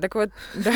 Так 0.00 0.14
вот, 0.14 0.30
да. 0.54 0.72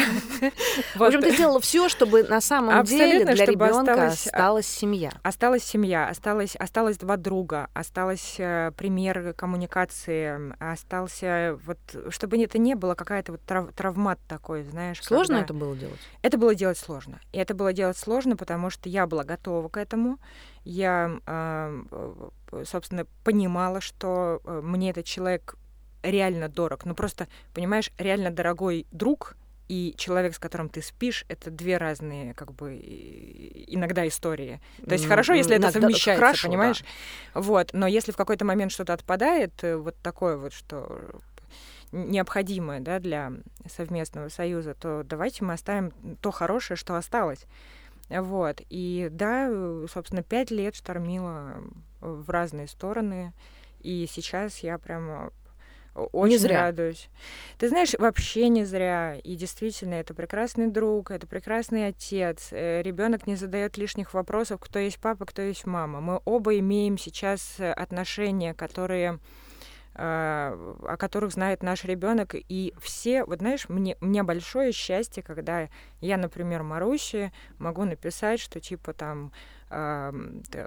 В 0.94 1.02
общем, 1.02 1.20
ты 1.20 1.32
сделала 1.32 1.60
все, 1.60 1.88
чтобы 1.88 2.22
на 2.24 2.40
самом 2.40 2.84
деле 2.84 3.24
для 3.24 3.44
ребенка 3.44 4.08
осталась 4.08 4.66
семья. 4.66 5.12
Осталась 5.22 5.64
семья, 5.64 6.08
осталось, 6.08 6.56
осталось 6.56 6.98
два 6.98 7.16
друга, 7.16 7.68
осталось 7.74 8.36
э, 8.38 8.72
пример 8.76 9.34
коммуникации, 9.34 10.54
остался 10.58 11.58
вот, 11.64 11.78
чтобы 12.10 12.42
это 12.42 12.58
не 12.58 12.74
было 12.74 12.94
какая-то 12.94 13.32
вот 13.32 13.40
травмат 13.74 14.18
такой, 14.28 14.62
знаешь. 14.62 15.02
Сложно 15.02 15.36
это 15.36 15.54
было 15.54 15.76
делать? 15.76 16.00
Это 16.22 16.38
было 16.38 16.54
делать 16.54 16.78
сложно. 16.78 17.20
И 17.32 17.38
это 17.38 17.54
было 17.54 17.72
делать 17.72 17.98
сложно, 17.98 18.36
потому 18.36 18.70
что 18.70 18.88
я 18.88 19.06
была 19.06 19.24
готова 19.24 19.68
к 19.68 19.76
этому 19.76 20.18
я, 20.66 21.20
собственно, 22.64 23.06
понимала, 23.24 23.80
что 23.80 24.40
э, 24.44 24.60
мне 24.62 24.90
этот 24.90 25.04
человек 25.04 25.56
реально 26.02 26.48
дорог. 26.48 26.84
Ну 26.84 26.94
просто, 26.94 27.28
понимаешь, 27.54 27.90
реально 27.98 28.30
дорогой 28.30 28.86
друг 28.92 29.36
и 29.68 29.94
человек, 29.96 30.34
с 30.34 30.38
которым 30.38 30.68
ты 30.68 30.80
спишь, 30.80 31.24
это 31.28 31.50
две 31.50 31.76
разные, 31.76 32.34
как 32.34 32.52
бы, 32.52 32.76
иногда 33.66 34.06
истории. 34.06 34.60
То 34.86 34.92
есть 34.92 35.06
хорошо, 35.06 35.32
если 35.34 35.52
иногда 35.54 35.70
это 35.70 35.80
совмещается, 35.80 36.24
хорошо, 36.24 36.48
понимаешь? 36.48 36.84
Да. 37.34 37.40
Вот, 37.40 37.70
но 37.72 37.86
если 37.86 38.12
в 38.12 38.16
какой-то 38.16 38.44
момент 38.44 38.70
что-то 38.70 38.92
отпадает, 38.92 39.52
э, 39.64 39.76
вот 39.76 39.96
такое 40.02 40.36
вот, 40.36 40.52
что 40.52 41.20
необходимое, 41.92 42.80
да, 42.80 42.98
для 42.98 43.32
совместного 43.68 44.28
союза, 44.28 44.74
то 44.74 45.02
давайте 45.04 45.44
мы 45.44 45.54
оставим 45.54 45.92
то 46.20 46.30
хорошее, 46.30 46.76
что 46.76 46.96
осталось. 46.96 47.46
Вот. 48.08 48.60
И 48.70 49.08
да, 49.10 49.50
собственно, 49.92 50.22
пять 50.22 50.50
лет 50.50 50.76
штормила 50.76 51.56
в 52.06 52.30
разные 52.30 52.68
стороны. 52.68 53.32
И 53.80 54.06
сейчас 54.10 54.58
я 54.60 54.78
прямо 54.78 55.30
очень 55.94 56.32
не 56.32 56.38
зря. 56.38 56.62
радуюсь. 56.62 57.08
Ты 57.58 57.68
знаешь, 57.68 57.94
вообще 57.98 58.48
не 58.48 58.64
зря. 58.64 59.16
И 59.22 59.34
действительно, 59.36 59.94
это 59.94 60.14
прекрасный 60.14 60.68
друг, 60.68 61.10
это 61.10 61.26
прекрасный 61.26 61.88
отец. 61.88 62.48
Э, 62.50 62.82
Ребенок 62.82 63.26
не 63.26 63.36
задает 63.36 63.76
лишних 63.78 64.12
вопросов, 64.14 64.60
кто 64.60 64.78
есть 64.78 64.98
папа, 64.98 65.24
кто 65.24 65.42
есть 65.42 65.66
мама. 65.66 66.00
Мы 66.00 66.20
оба 66.24 66.58
имеем 66.58 66.98
сейчас 66.98 67.56
отношения, 67.58 68.54
которые 68.54 69.18
а, 69.98 70.76
о 70.86 70.98
которых 70.98 71.32
знает 71.32 71.62
наш 71.62 71.84
ребенок. 71.84 72.34
И 72.34 72.74
все, 72.78 73.24
вот 73.24 73.38
знаешь, 73.38 73.70
мне, 73.70 73.96
мне 74.00 74.22
большое 74.22 74.72
счастье, 74.72 75.22
когда 75.22 75.70
я, 76.02 76.18
например, 76.18 76.62
Маруси 76.62 77.32
могу 77.58 77.84
написать, 77.84 78.38
что 78.38 78.60
типа 78.60 78.92
там 78.92 79.32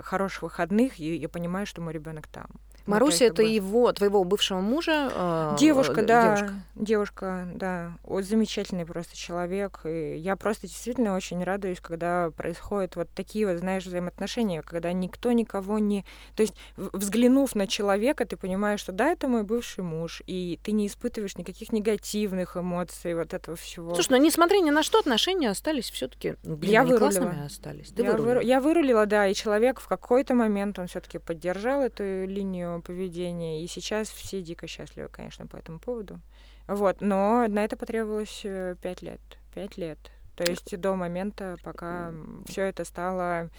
хороших 0.03 0.43
выходных, 0.43 0.99
и 0.99 1.15
я 1.15 1.29
понимаю, 1.29 1.65
что 1.65 1.81
мой 1.81 1.93
ребенок 1.93 2.27
там. 2.27 2.47
Маруся 2.89 3.25
это, 3.25 3.43
бы... 3.43 3.47
его, 3.47 3.91
твоего 3.91 4.23
бывшего 4.23 4.59
мужа? 4.59 5.11
Э, 5.13 5.55
девушка, 5.59 6.01
да. 6.03 6.35
Девушка. 6.35 6.53
девушка, 6.75 7.47
да. 7.55 7.93
Вот 8.03 8.23
замечательный 8.23 8.85
просто 8.85 9.15
человек. 9.15 9.81
И 9.85 10.15
я 10.17 10.35
просто 10.35 10.67
действительно 10.67 11.15
очень 11.15 11.43
радуюсь, 11.43 11.79
когда 11.79 12.31
происходят 12.31 12.95
вот 12.95 13.09
такие 13.13 13.47
вот, 13.47 13.59
знаешь, 13.59 13.85
взаимоотношения, 13.85 14.61
когда 14.61 14.91
никто 14.93 15.31
никого 15.31 15.79
не... 15.79 16.05
То 16.35 16.41
есть, 16.41 16.55
взглянув 16.77 17.55
на 17.55 17.67
человека, 17.67 18.25
ты 18.25 18.37
понимаешь, 18.37 18.79
что 18.79 18.91
да, 18.91 19.09
это 19.09 19.27
мой 19.27 19.43
бывший 19.43 19.83
муж, 19.83 20.21
и 20.25 20.59
ты 20.63 20.71
не 20.71 20.87
испытываешь 20.87 21.37
никаких 21.37 21.71
негативных 21.71 22.57
эмоций, 22.57 23.13
вот 23.13 23.33
этого 23.33 23.55
всего. 23.57 23.93
Слушай, 23.93 24.11
ну 24.11 24.17
несмотря 24.17 24.57
ни 24.59 24.69
на 24.69 24.83
что, 24.83 24.99
отношения 24.99 25.49
остались 25.49 25.89
все 25.91 26.07
таки 26.07 26.35
ну, 26.43 26.57
я 26.61 26.83
вырулила. 26.83 27.45
остались. 27.45 27.89
Ты 27.89 28.03
я, 28.03 28.11
вырулила. 28.11 28.33
Выру... 28.33 28.39
я 28.41 28.61
вырулила, 28.61 29.05
да, 29.05 29.27
и 29.27 29.33
человек 29.33 29.79
в 29.79 29.87
какой-то 29.87 30.33
момент, 30.33 30.79
он 30.79 30.87
все 30.87 30.99
таки 30.99 31.17
поддержал 31.17 31.81
эту 31.81 32.25
линию 32.25 32.78
поведения. 32.81 33.63
И 33.63 33.67
сейчас 33.67 34.09
все 34.09 34.41
дико 34.41 34.67
счастливы, 34.67 35.09
конечно, 35.09 35.47
по 35.47 35.57
этому 35.57 35.79
поводу. 35.79 36.19
Вот, 36.67 37.01
но 37.01 37.47
на 37.47 37.63
это 37.63 37.75
потребовалось 37.75 38.41
э, 38.43 38.75
пять 38.81 39.01
лет. 39.01 39.21
Пять 39.53 39.77
лет. 39.77 39.97
То 40.35 40.43
есть 40.43 40.79
до 40.79 40.95
момента, 40.95 41.57
пока 41.63 42.13
все 42.47 42.61
это 42.63 42.85
стало 42.85 43.49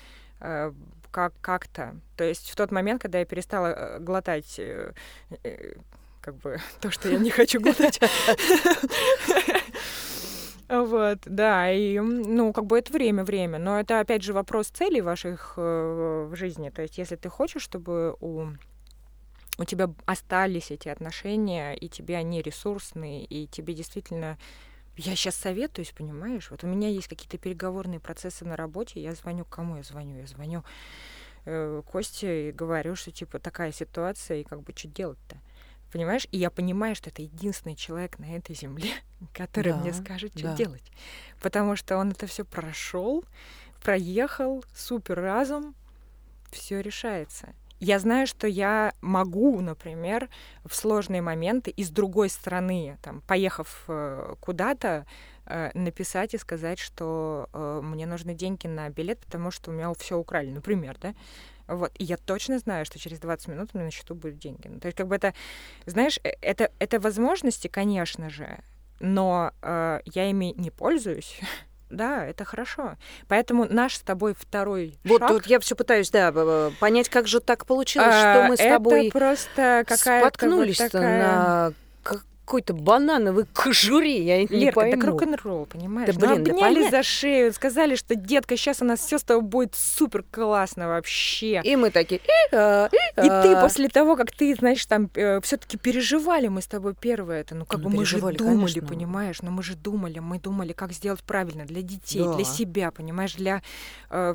э, 0.40 0.72
как 1.10 1.34
как-то. 1.40 1.96
То 2.16 2.24
есть 2.24 2.50
в 2.50 2.56
тот 2.56 2.70
момент, 2.70 3.02
когда 3.02 3.18
я 3.18 3.24
перестала 3.24 3.66
э, 3.66 3.98
глотать 3.98 4.58
э, 4.58 4.92
э, 5.42 5.74
как 6.20 6.36
бы 6.36 6.58
то, 6.80 6.90
что 6.90 7.08
я 7.10 7.18
не 7.18 7.30
хочу 7.30 7.60
глотать. 7.60 8.00
Вот, 10.68 11.18
да, 11.24 11.72
и, 11.72 11.98
ну, 11.98 12.52
как 12.52 12.66
бы 12.66 12.78
это 12.78 12.92
время, 12.92 13.24
время. 13.24 13.58
Но 13.58 13.80
это, 13.80 13.98
опять 13.98 14.22
же, 14.22 14.32
вопрос 14.32 14.68
целей 14.68 15.00
ваших 15.00 15.54
э, 15.56 16.28
в 16.30 16.36
жизни. 16.36 16.70
То 16.70 16.82
есть, 16.82 16.96
если 16.96 17.16
ты 17.16 17.28
хочешь, 17.28 17.62
чтобы 17.62 18.14
у 18.20 18.46
у 19.60 19.64
тебя 19.64 19.92
остались 20.06 20.70
эти 20.70 20.88
отношения, 20.88 21.74
и 21.74 21.88
тебе 21.88 22.16
они 22.16 22.40
ресурсные, 22.40 23.24
и 23.24 23.46
тебе 23.46 23.74
действительно 23.74 24.38
я 24.96 25.14
сейчас 25.14 25.36
советуюсь, 25.36 25.92
понимаешь? 25.92 26.50
Вот 26.50 26.64
у 26.64 26.66
меня 26.66 26.88
есть 26.88 27.08
какие-то 27.08 27.36
переговорные 27.36 28.00
процессы 28.00 28.44
на 28.44 28.56
работе, 28.56 29.02
я 29.02 29.14
звоню 29.14 29.44
кому 29.44 29.76
я 29.76 29.82
звоню? 29.82 30.18
Я 30.18 30.26
звоню 30.26 30.64
э, 31.44 31.82
Косте 31.86 32.48
и 32.48 32.52
говорю, 32.52 32.96
что 32.96 33.10
типа 33.10 33.38
такая 33.38 33.70
ситуация, 33.70 34.38
и 34.38 34.44
как 34.44 34.62
бы 34.62 34.72
что 34.74 34.88
делать-то? 34.88 35.36
Понимаешь? 35.92 36.26
И 36.30 36.38
я 36.38 36.50
понимаю, 36.50 36.94
что 36.94 37.10
это 37.10 37.20
единственный 37.20 37.76
человек 37.76 38.18
на 38.18 38.34
этой 38.34 38.54
земле, 38.54 38.92
который 39.34 39.72
да, 39.72 39.78
мне 39.78 39.92
скажет, 39.92 40.32
что 40.32 40.48
да. 40.48 40.56
делать. 40.56 40.90
Потому 41.42 41.76
что 41.76 41.98
он 41.98 42.12
это 42.12 42.26
все 42.26 42.46
прошел, 42.46 43.24
проехал, 43.82 44.64
супер 44.74 45.20
разум, 45.20 45.74
все 46.50 46.80
решается. 46.80 47.54
Я 47.80 47.98
знаю, 47.98 48.26
что 48.26 48.46
я 48.46 48.92
могу, 49.00 49.60
например, 49.60 50.28
в 50.64 50.74
сложные 50.74 51.22
моменты 51.22 51.70
и 51.70 51.82
с 51.82 51.88
другой 51.88 52.28
стороны, 52.28 52.98
там, 53.02 53.22
поехав 53.22 53.84
э, 53.88 54.34
куда-то, 54.38 55.06
э, 55.46 55.70
написать 55.72 56.34
и 56.34 56.38
сказать, 56.38 56.78
что 56.78 57.48
э, 57.52 57.80
мне 57.82 58.06
нужны 58.06 58.34
деньги 58.34 58.66
на 58.66 58.90
билет, 58.90 59.18
потому 59.20 59.50
что 59.50 59.70
у 59.70 59.74
меня 59.74 59.92
все 59.94 60.18
украли, 60.18 60.50
например, 60.50 60.98
да. 61.00 61.14
Вот. 61.68 61.92
И 61.98 62.04
я 62.04 62.18
точно 62.18 62.58
знаю, 62.58 62.84
что 62.84 62.98
через 62.98 63.18
20 63.18 63.48
минут 63.48 63.70
у 63.72 63.78
меня 63.78 63.86
на 63.86 63.90
счету 63.90 64.14
будут 64.14 64.38
деньги. 64.38 64.68
Ну, 64.68 64.78
то 64.78 64.86
есть, 64.86 64.98
как 64.98 65.06
бы 65.06 65.16
это, 65.16 65.32
знаешь, 65.86 66.18
это, 66.22 66.70
это 66.78 67.00
возможности, 67.00 67.68
конечно 67.68 68.28
же, 68.28 68.58
но 68.98 69.52
э, 69.62 70.00
я 70.04 70.28
ими 70.28 70.52
не 70.56 70.70
пользуюсь. 70.70 71.40
Да, 71.90 72.24
это 72.24 72.44
хорошо. 72.44 72.96
Поэтому 73.28 73.66
наш 73.68 73.96
с 73.96 74.00
тобой 74.00 74.34
второй 74.34 74.98
Вот, 75.04 75.20
шаг... 75.20 75.30
вот 75.30 75.46
я 75.46 75.58
все 75.58 75.74
пытаюсь, 75.74 76.10
да, 76.10 76.32
понять, 76.78 77.08
как 77.08 77.26
же 77.26 77.40
так 77.40 77.66
получилось, 77.66 78.14
а, 78.14 78.34
что 78.34 78.48
мы 78.48 78.56
с 78.56 78.60
это 78.60 78.74
тобой 78.74 79.10
просто 79.12 79.84
какая-то 79.86 80.28
споткнулись 80.28 80.80
вот 80.80 80.92
такая... 80.92 81.22
на 81.22 81.72
какой-то 82.50 82.74
банановой 82.74 83.46
кожуре, 83.54 84.24
я 84.24 84.40
не 84.42 84.46
Лерка, 84.48 84.80
пойму. 84.80 84.96
так 84.96 85.04
рок-н-ролл, 85.04 85.66
понимаешь? 85.66 86.12
Да, 86.16 86.26
Ну, 86.30 86.32
блин, 86.34 86.44
да 86.44 86.50
обняли 86.50 86.74
понятно. 86.74 86.98
за 86.98 87.02
шею, 87.04 87.52
сказали, 87.52 87.94
что, 87.94 88.16
детка, 88.16 88.56
сейчас 88.56 88.82
у 88.82 88.84
нас 88.84 88.98
все 88.98 89.20
с 89.20 89.22
тобой 89.22 89.42
будет 89.44 89.76
супер 89.76 90.24
классно 90.32 90.88
вообще. 90.88 91.60
И 91.62 91.76
мы 91.76 91.90
такие... 91.90 92.20
«Э, 92.50 92.88
э, 92.90 93.24
И 93.24 93.28
ты 93.28 93.48
э». 93.52 93.60
после 93.62 93.88
того, 93.88 94.16
как 94.16 94.32
ты, 94.32 94.52
знаешь, 94.56 94.84
там 94.86 95.08
все-таки 95.42 95.78
переживали 95.78 96.48
мы 96.48 96.60
с 96.60 96.66
тобой 96.66 96.94
первое 97.00 97.42
это, 97.42 97.54
ну 97.54 97.64
как 97.64 97.78
Ну, 97.78 97.88
бы 97.88 97.96
мы 97.98 98.04
же 98.04 98.18
думали, 98.18 98.80
понимаешь, 98.80 99.42
но 99.42 99.52
мы 99.52 99.62
же 99.62 99.76
думали, 99.76 100.18
мы 100.18 100.40
думали, 100.40 100.72
как 100.72 100.90
сделать 100.90 101.22
правильно 101.22 101.64
для 101.64 101.82
детей, 101.82 102.24
Да. 102.24 102.34
для 102.34 102.44
себя, 102.44 102.90
понимаешь, 102.90 103.34
для 103.34 103.62
э, 104.10 104.34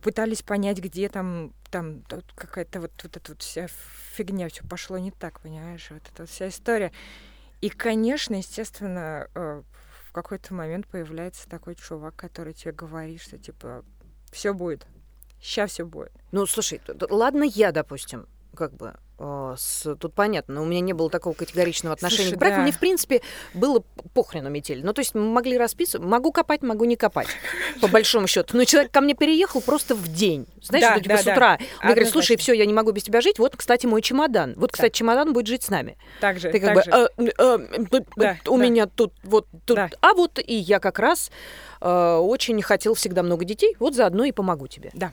пытались 0.00 0.42
понять, 0.42 0.78
где 0.78 1.08
там 1.08 1.52
там 1.70 2.02
какая-то 2.34 2.80
вот, 2.80 2.92
вот 3.02 3.16
эта 3.16 3.32
вот 3.32 3.42
вся 3.42 3.66
фигня, 4.14 4.48
все 4.48 4.62
пошло 4.64 4.96
не 4.96 5.10
так, 5.10 5.40
понимаешь, 5.40 5.88
вот 5.90 6.02
эта 6.14 6.24
вся 6.26 6.48
история. 6.48 6.92
И, 7.60 7.70
конечно, 7.70 8.36
естественно, 8.36 9.28
э, 9.34 9.62
в 10.06 10.12
какой-то 10.12 10.54
момент 10.54 10.86
появляется 10.86 11.48
такой 11.48 11.74
чувак, 11.74 12.14
который 12.16 12.54
тебе 12.54 12.72
говорит, 12.72 13.20
что 13.20 13.38
типа 13.38 13.84
все 14.30 14.54
будет, 14.54 14.86
сейчас 15.40 15.72
все 15.72 15.84
будет. 15.84 16.12
Ну, 16.32 16.46
слушай, 16.46 16.80
ладно 17.10 17.42
я, 17.42 17.72
допустим, 17.72 18.26
как 18.54 18.72
бы, 18.74 18.94
с- 19.56 19.96
тут 19.96 20.14
понятно, 20.14 20.62
у 20.62 20.64
меня 20.64 20.80
не 20.80 20.92
было 20.92 21.10
такого 21.10 21.34
категоричного 21.34 21.94
отношения 21.94 22.24
Слушай, 22.30 22.36
к 22.36 22.38
браку. 22.38 22.56
да. 22.56 22.62
Мне, 22.62 22.72
в 22.72 22.78
принципе, 22.78 23.20
было 23.54 23.82
похрену 24.14 24.48
метель. 24.50 24.84
Ну, 24.84 24.92
то 24.92 25.00
есть 25.00 25.14
мы 25.14 25.22
могли 25.22 25.58
расписывать, 25.58 26.06
могу 26.06 26.30
копать, 26.32 26.62
могу 26.62 26.84
не 26.84 26.96
копать, 26.96 27.26
по 27.80 27.88
большому 27.88 28.26
счету. 28.28 28.56
Но 28.56 28.64
человек 28.64 28.92
ко 28.92 29.00
мне 29.00 29.14
переехал 29.14 29.60
просто 29.60 29.94
в 29.96 30.06
день. 30.08 30.46
Знаешь, 30.62 30.84
Да, 30.84 30.92
что 30.92 31.00
типа 31.02 31.14
да, 31.16 31.22
с 31.22 31.24
да. 31.24 31.32
утра. 31.32 31.58
Он 31.82 31.86
говорит, 31.88 32.08
слушай, 32.10 32.36
все, 32.36 32.52
я 32.52 32.64
не 32.66 32.72
могу 32.72 32.92
без 32.92 33.02
тебя 33.02 33.20
жить. 33.20 33.38
Вот, 33.38 33.56
кстати, 33.56 33.86
мой 33.86 34.02
чемодан. 34.02 34.54
Вот, 34.56 34.70
кстати, 34.72 34.92
чемодан 34.92 35.32
будет 35.32 35.46
жить 35.48 35.62
с 35.64 35.68
нами. 35.68 35.96
Так 36.20 36.38
же, 36.38 36.50
Ты 36.50 36.60
как 36.60 36.74
так 36.74 36.76
бы, 36.76 36.82
же. 36.84 36.90
«А, 36.90 37.08
а, 37.38 37.58
тут- 37.90 38.04
Да, 38.16 38.36
у 38.46 38.56
да. 38.56 38.62
меня 38.64 38.86
тут, 38.86 39.12
вот 39.24 39.46
тут. 39.66 39.76
Да. 39.76 39.90
А 40.00 40.14
вот 40.14 40.38
и 40.38 40.54
я 40.54 40.78
как 40.80 40.98
раз 40.98 41.30
э, 41.80 42.16
очень 42.16 42.60
хотел 42.62 42.94
всегда 42.94 43.22
много 43.22 43.44
детей. 43.44 43.76
Вот 43.80 43.94
заодно 43.94 44.24
и 44.24 44.32
помогу 44.32 44.66
тебе. 44.68 44.90
Да. 44.94 45.12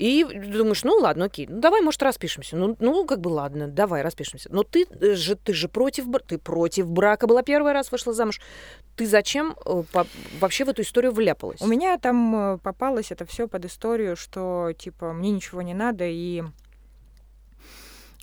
И 0.00 0.24
думаешь, 0.24 0.82
ну 0.82 0.94
ладно, 0.94 1.26
окей, 1.26 1.46
ну 1.46 1.60
давай, 1.60 1.82
может, 1.82 2.02
распишемся. 2.02 2.56
Ну, 2.56 2.74
ну 2.80 3.04
как 3.04 3.20
бы 3.20 3.28
ладно, 3.28 3.68
давай 3.68 4.00
распишемся. 4.00 4.48
Но 4.50 4.62
ты 4.62 4.86
же, 5.14 5.36
ты 5.36 5.52
же 5.52 5.68
против, 5.68 6.06
ты 6.26 6.38
против 6.38 6.90
брака 6.90 7.26
была 7.26 7.42
первый 7.42 7.72
раз, 7.72 7.92
вышла 7.92 8.14
замуж. 8.14 8.40
Ты 8.96 9.06
зачем 9.06 9.54
э, 9.66 9.82
вообще 10.40 10.64
в 10.64 10.70
эту 10.70 10.80
историю 10.82 11.12
вляпалась? 11.12 11.60
У 11.60 11.66
меня 11.66 11.98
там 11.98 12.54
э, 12.54 12.58
попалось 12.58 13.12
это 13.12 13.26
все 13.26 13.46
под 13.46 13.66
историю, 13.66 14.16
что 14.16 14.72
типа 14.72 15.12
мне 15.12 15.32
ничего 15.32 15.60
не 15.60 15.74
надо, 15.74 16.06
и 16.06 16.44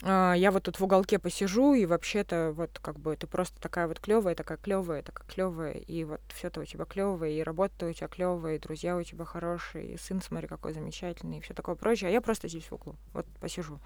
я 0.02 0.50
вот 0.52 0.62
тут 0.62 0.78
в 0.78 0.84
уголке 0.84 1.18
посижу, 1.18 1.74
и 1.74 1.84
вообще-то 1.84 2.52
вот 2.54 2.78
как 2.80 2.98
бы 3.00 3.16
ты 3.16 3.26
просто 3.26 3.60
такая 3.60 3.88
вот 3.88 3.98
клевая, 3.98 4.34
такая 4.34 4.56
клевая, 4.58 5.02
такая 5.02 5.26
клевая, 5.28 5.72
и 5.72 6.04
вот 6.04 6.20
все 6.32 6.50
то 6.50 6.60
у 6.60 6.64
тебя 6.64 6.84
клевое, 6.84 7.36
и 7.38 7.42
работа 7.42 7.86
у 7.86 7.92
тебя 7.92 8.06
клевая, 8.06 8.56
и 8.56 8.58
друзья 8.58 8.96
у 8.96 9.02
тебя 9.02 9.24
хорошие, 9.24 9.94
и 9.94 9.96
сын, 9.96 10.22
смотри, 10.22 10.46
какой 10.46 10.72
замечательный, 10.72 11.38
и 11.38 11.40
все 11.40 11.52
такое 11.54 11.74
прочее. 11.74 12.10
А 12.10 12.12
я 12.12 12.20
просто 12.20 12.46
здесь 12.48 12.64
в 12.64 12.72
углу, 12.72 12.94
вот 13.12 13.26
посижу. 13.40 13.80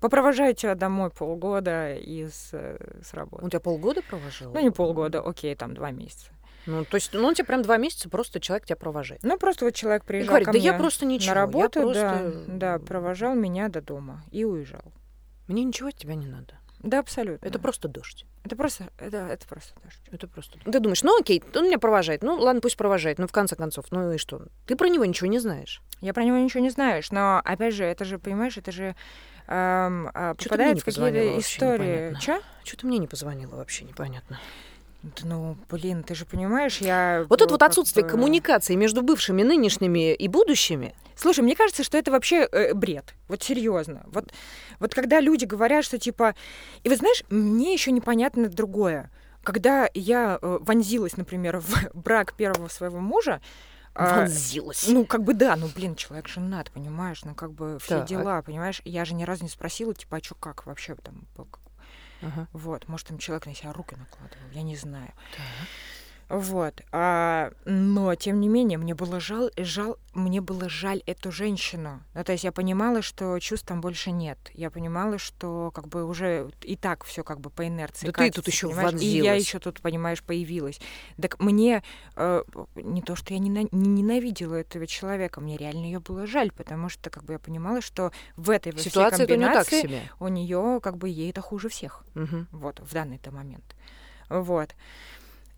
Попровожаю 0.00 0.54
тебя 0.54 0.74
домой 0.74 1.10
полгода 1.10 1.94
из 1.94 2.50
э, 2.52 2.78
с 3.02 3.12
работы. 3.12 3.44
Он 3.44 3.50
тебя 3.50 3.60
полгода 3.60 4.00
провожал? 4.02 4.52
Ну, 4.54 4.60
не 4.60 4.70
полгода, 4.70 5.20
окей, 5.20 5.54
там 5.54 5.74
два 5.74 5.90
месяца. 5.90 6.30
Ну, 6.66 6.84
то 6.84 6.96
есть, 6.96 7.12
ну, 7.14 7.26
он 7.26 7.34
тебя 7.34 7.46
прям 7.46 7.62
два 7.62 7.78
месяца 7.78 8.08
просто 8.10 8.40
человек 8.40 8.66
тебя 8.66 8.76
провожает. 8.76 9.22
Ну, 9.22 9.38
просто 9.38 9.64
вот 9.64 9.74
человек 9.74 10.04
И 10.04 10.06
приезжал 10.06 10.28
говорит, 10.28 10.46
ко 10.46 10.52
да 10.52 10.58
мне 10.58 10.66
я 10.66 10.74
просто 10.74 11.06
ничего, 11.06 11.34
на 11.34 11.38
я 11.38 11.40
работу, 11.46 11.80
просто- 11.80 12.44
да, 12.46 12.78
да, 12.78 12.84
провожал 12.84 13.34
меня 13.34 13.68
до 13.68 13.80
дома 13.80 14.22
и 14.30 14.44
уезжал. 14.44 14.82
Мне 15.48 15.64
ничего 15.64 15.88
от 15.88 15.96
тебя 15.96 16.14
не 16.14 16.26
надо. 16.26 16.54
Да, 16.80 17.00
абсолютно. 17.00 17.44
Это 17.44 17.58
просто 17.58 17.88
дождь. 17.88 18.24
это 18.44 18.54
просто, 18.54 18.88
это, 18.98 19.16
это 19.16 19.48
просто 19.48 19.74
дождь. 19.82 20.00
Это 20.12 20.28
просто... 20.28 20.58
Ты 20.60 20.78
думаешь, 20.78 21.02
ну 21.02 21.18
окей, 21.18 21.42
он 21.54 21.64
меня 21.64 21.78
провожает. 21.78 22.22
Ну 22.22 22.36
ладно, 22.36 22.60
пусть 22.60 22.76
провожает. 22.76 23.18
Ну 23.18 23.26
в 23.26 23.32
конце 23.32 23.56
концов, 23.56 23.86
ну 23.90 24.12
и 24.12 24.18
что? 24.18 24.42
Ты 24.66 24.76
про 24.76 24.88
него 24.88 25.04
ничего 25.04 25.28
не 25.28 25.40
знаешь. 25.40 25.82
Я 26.00 26.14
про 26.14 26.22
него 26.22 26.36
ничего 26.38 26.62
не 26.62 26.70
знаешь, 26.70 27.10
но 27.10 27.42
опять 27.44 27.74
же, 27.74 27.84
это 27.84 28.04
же, 28.04 28.20
понимаешь, 28.20 28.56
это 28.56 28.70
же 28.70 28.94
эм, 29.48 30.10
а, 30.14 30.36
Чё 30.38 30.50
ты 30.50 30.56
мне 30.56 30.74
не 30.74 30.80
попадает 30.80 30.80
в 30.80 30.84
какие-то 30.84 31.40
истории. 31.40 32.20
Чё? 32.20 32.40
Что 32.62 32.76
ты 32.76 32.86
мне 32.86 32.98
не 32.98 33.08
позвонила 33.08 33.56
вообще, 33.56 33.84
непонятно. 33.84 34.38
Ну, 35.22 35.56
блин, 35.70 36.02
ты 36.02 36.14
же 36.14 36.24
понимаешь, 36.24 36.78
я... 36.78 37.24
Вот 37.28 37.40
это 37.40 37.52
вот 37.52 37.62
отсутствие 37.62 38.04
коммуникации 38.04 38.74
между 38.74 39.02
бывшими, 39.02 39.42
нынешними 39.42 40.14
и 40.14 40.28
будущими. 40.28 40.94
Слушай, 41.14 41.40
мне 41.40 41.54
кажется, 41.54 41.84
что 41.84 41.96
это 41.98 42.10
вообще 42.10 42.48
э, 42.50 42.74
бред. 42.74 43.14
Вот 43.28 43.42
серьезно. 43.42 44.02
Вот, 44.06 44.32
вот 44.80 44.94
когда 44.94 45.20
люди 45.20 45.44
говорят, 45.44 45.84
что 45.84 45.98
типа... 45.98 46.34
И 46.82 46.88
вы 46.88 46.96
знаешь, 46.96 47.22
мне 47.30 47.72
еще 47.72 47.92
непонятно 47.92 48.48
другое. 48.48 49.10
Когда 49.44 49.88
я 49.94 50.38
э, 50.40 50.58
вонзилась, 50.60 51.16
например, 51.16 51.58
в 51.58 51.90
брак 51.94 52.34
первого 52.34 52.68
своего 52.68 52.98
мужа, 52.98 53.40
а, 53.94 54.20
Вонзилась. 54.20 54.86
Ну, 54.86 55.04
как 55.04 55.24
бы 55.24 55.34
да, 55.34 55.56
ну, 55.56 55.68
блин, 55.74 55.96
человек 55.96 56.28
женат, 56.28 56.70
понимаешь, 56.70 57.24
ну, 57.24 57.34
как 57.34 57.52
бы 57.52 57.78
все 57.80 57.98
Так. 57.98 58.06
дела, 58.06 58.42
понимаешь. 58.42 58.80
Я 58.84 59.04
же 59.04 59.14
ни 59.14 59.24
разу 59.24 59.42
не 59.42 59.48
спросила, 59.48 59.92
типа, 59.92 60.18
а 60.18 60.22
что, 60.22 60.36
как 60.36 60.66
вообще 60.66 60.94
там, 60.94 61.26
Ага. 62.22 62.48
вот, 62.52 62.88
может, 62.88 63.06
там 63.08 63.18
человек 63.18 63.46
на 63.46 63.54
себя 63.54 63.72
руки 63.72 63.94
накладывал, 63.96 64.50
я 64.52 64.62
не 64.62 64.76
знаю. 64.76 65.12
Так. 65.36 65.68
Вот. 66.28 66.82
А, 66.92 67.52
но, 67.64 68.14
тем 68.14 68.40
не 68.40 68.48
менее, 68.48 68.76
мне 68.76 68.94
было 68.94 69.18
жал, 69.18 69.50
жал, 69.56 69.96
мне 70.12 70.40
было 70.42 70.68
жаль 70.68 71.02
эту 71.06 71.32
женщину. 71.32 72.02
Ну, 72.12 72.22
то 72.24 72.32
есть 72.32 72.44
я 72.44 72.52
понимала, 72.52 73.00
что 73.00 73.38
чувств 73.38 73.66
там 73.66 73.80
больше 73.80 74.10
нет. 74.10 74.38
Я 74.52 74.70
понимала, 74.70 75.18
что 75.18 75.70
как 75.74 75.88
бы 75.88 76.04
уже 76.04 76.50
и 76.62 76.76
так 76.76 77.04
все 77.04 77.24
как 77.24 77.40
бы 77.40 77.48
по 77.48 77.66
инерции. 77.66 78.06
Да 78.06 78.12
ты 78.12 78.18
катится, 78.18 78.42
тут 78.42 78.52
ещё 78.52 78.68
понимаешь? 78.68 78.92
И 79.00 79.06
я 79.06 79.22
вонзилась. 79.22 79.42
еще 79.42 79.58
тут, 79.58 79.80
понимаешь, 79.80 80.22
появилась. 80.22 80.80
Так 81.20 81.40
мне 81.40 81.82
э, 82.16 82.42
не 82.74 83.00
то, 83.00 83.16
что 83.16 83.32
я 83.32 83.38
не 83.38 83.48
ненавидела 83.48 84.56
этого 84.56 84.86
человека, 84.86 85.40
мне 85.40 85.56
реально 85.56 85.86
ее 85.86 86.00
было 86.00 86.26
жаль, 86.26 86.52
потому 86.52 86.90
что 86.90 87.08
как 87.08 87.24
бы 87.24 87.34
я 87.34 87.38
понимала, 87.38 87.80
что 87.80 88.12
в 88.36 88.50
этой 88.50 88.72
во 88.72 88.78
всей 88.78 88.90
Ситуация 88.90 89.20
не 89.20 89.26
так 89.26 89.36
комбинации 89.66 89.82
себе. 89.82 90.02
у 90.20 90.28
нее 90.28 90.80
как 90.82 90.98
бы 90.98 91.08
ей 91.08 91.30
это 91.30 91.40
хуже 91.40 91.68
всех 91.70 92.04
Мгм. 92.14 92.48
вот, 92.52 92.80
в 92.80 92.92
данный-то 92.92 93.30
момент. 93.30 93.74
Вот. 94.28 94.74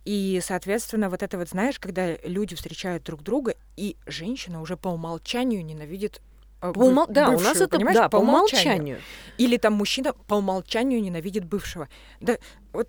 И, 0.04 0.40
соответственно, 0.42 1.10
вот 1.10 1.22
это 1.22 1.36
вот, 1.36 1.48
знаешь, 1.48 1.78
когда 1.78 2.16
люди 2.24 2.56
встречают 2.56 3.02
друг 3.04 3.22
друга, 3.22 3.54
и 3.76 3.96
женщина 4.06 4.60
уже 4.62 4.76
по 4.76 4.88
умолчанию 4.88 5.64
ненавидит 5.64 6.22
э, 6.62 6.72
По 6.72 6.78
умол- 6.78 7.06
бы- 7.06 7.12
Да, 7.12 7.28
у 7.28 7.32
нас 7.32 7.58
бывшую, 7.58 7.66
это 7.66 7.94
да, 7.94 8.08
по 8.08 8.16
умолчанию. 8.16 8.98
Или 9.38 9.56
там 9.56 9.74
мужчина 9.74 10.12
по 10.12 10.34
умолчанию 10.34 11.02
ненавидит 11.02 11.44
бывшего. 11.44 11.88
Да, 12.20 12.38
вот, 12.72 12.88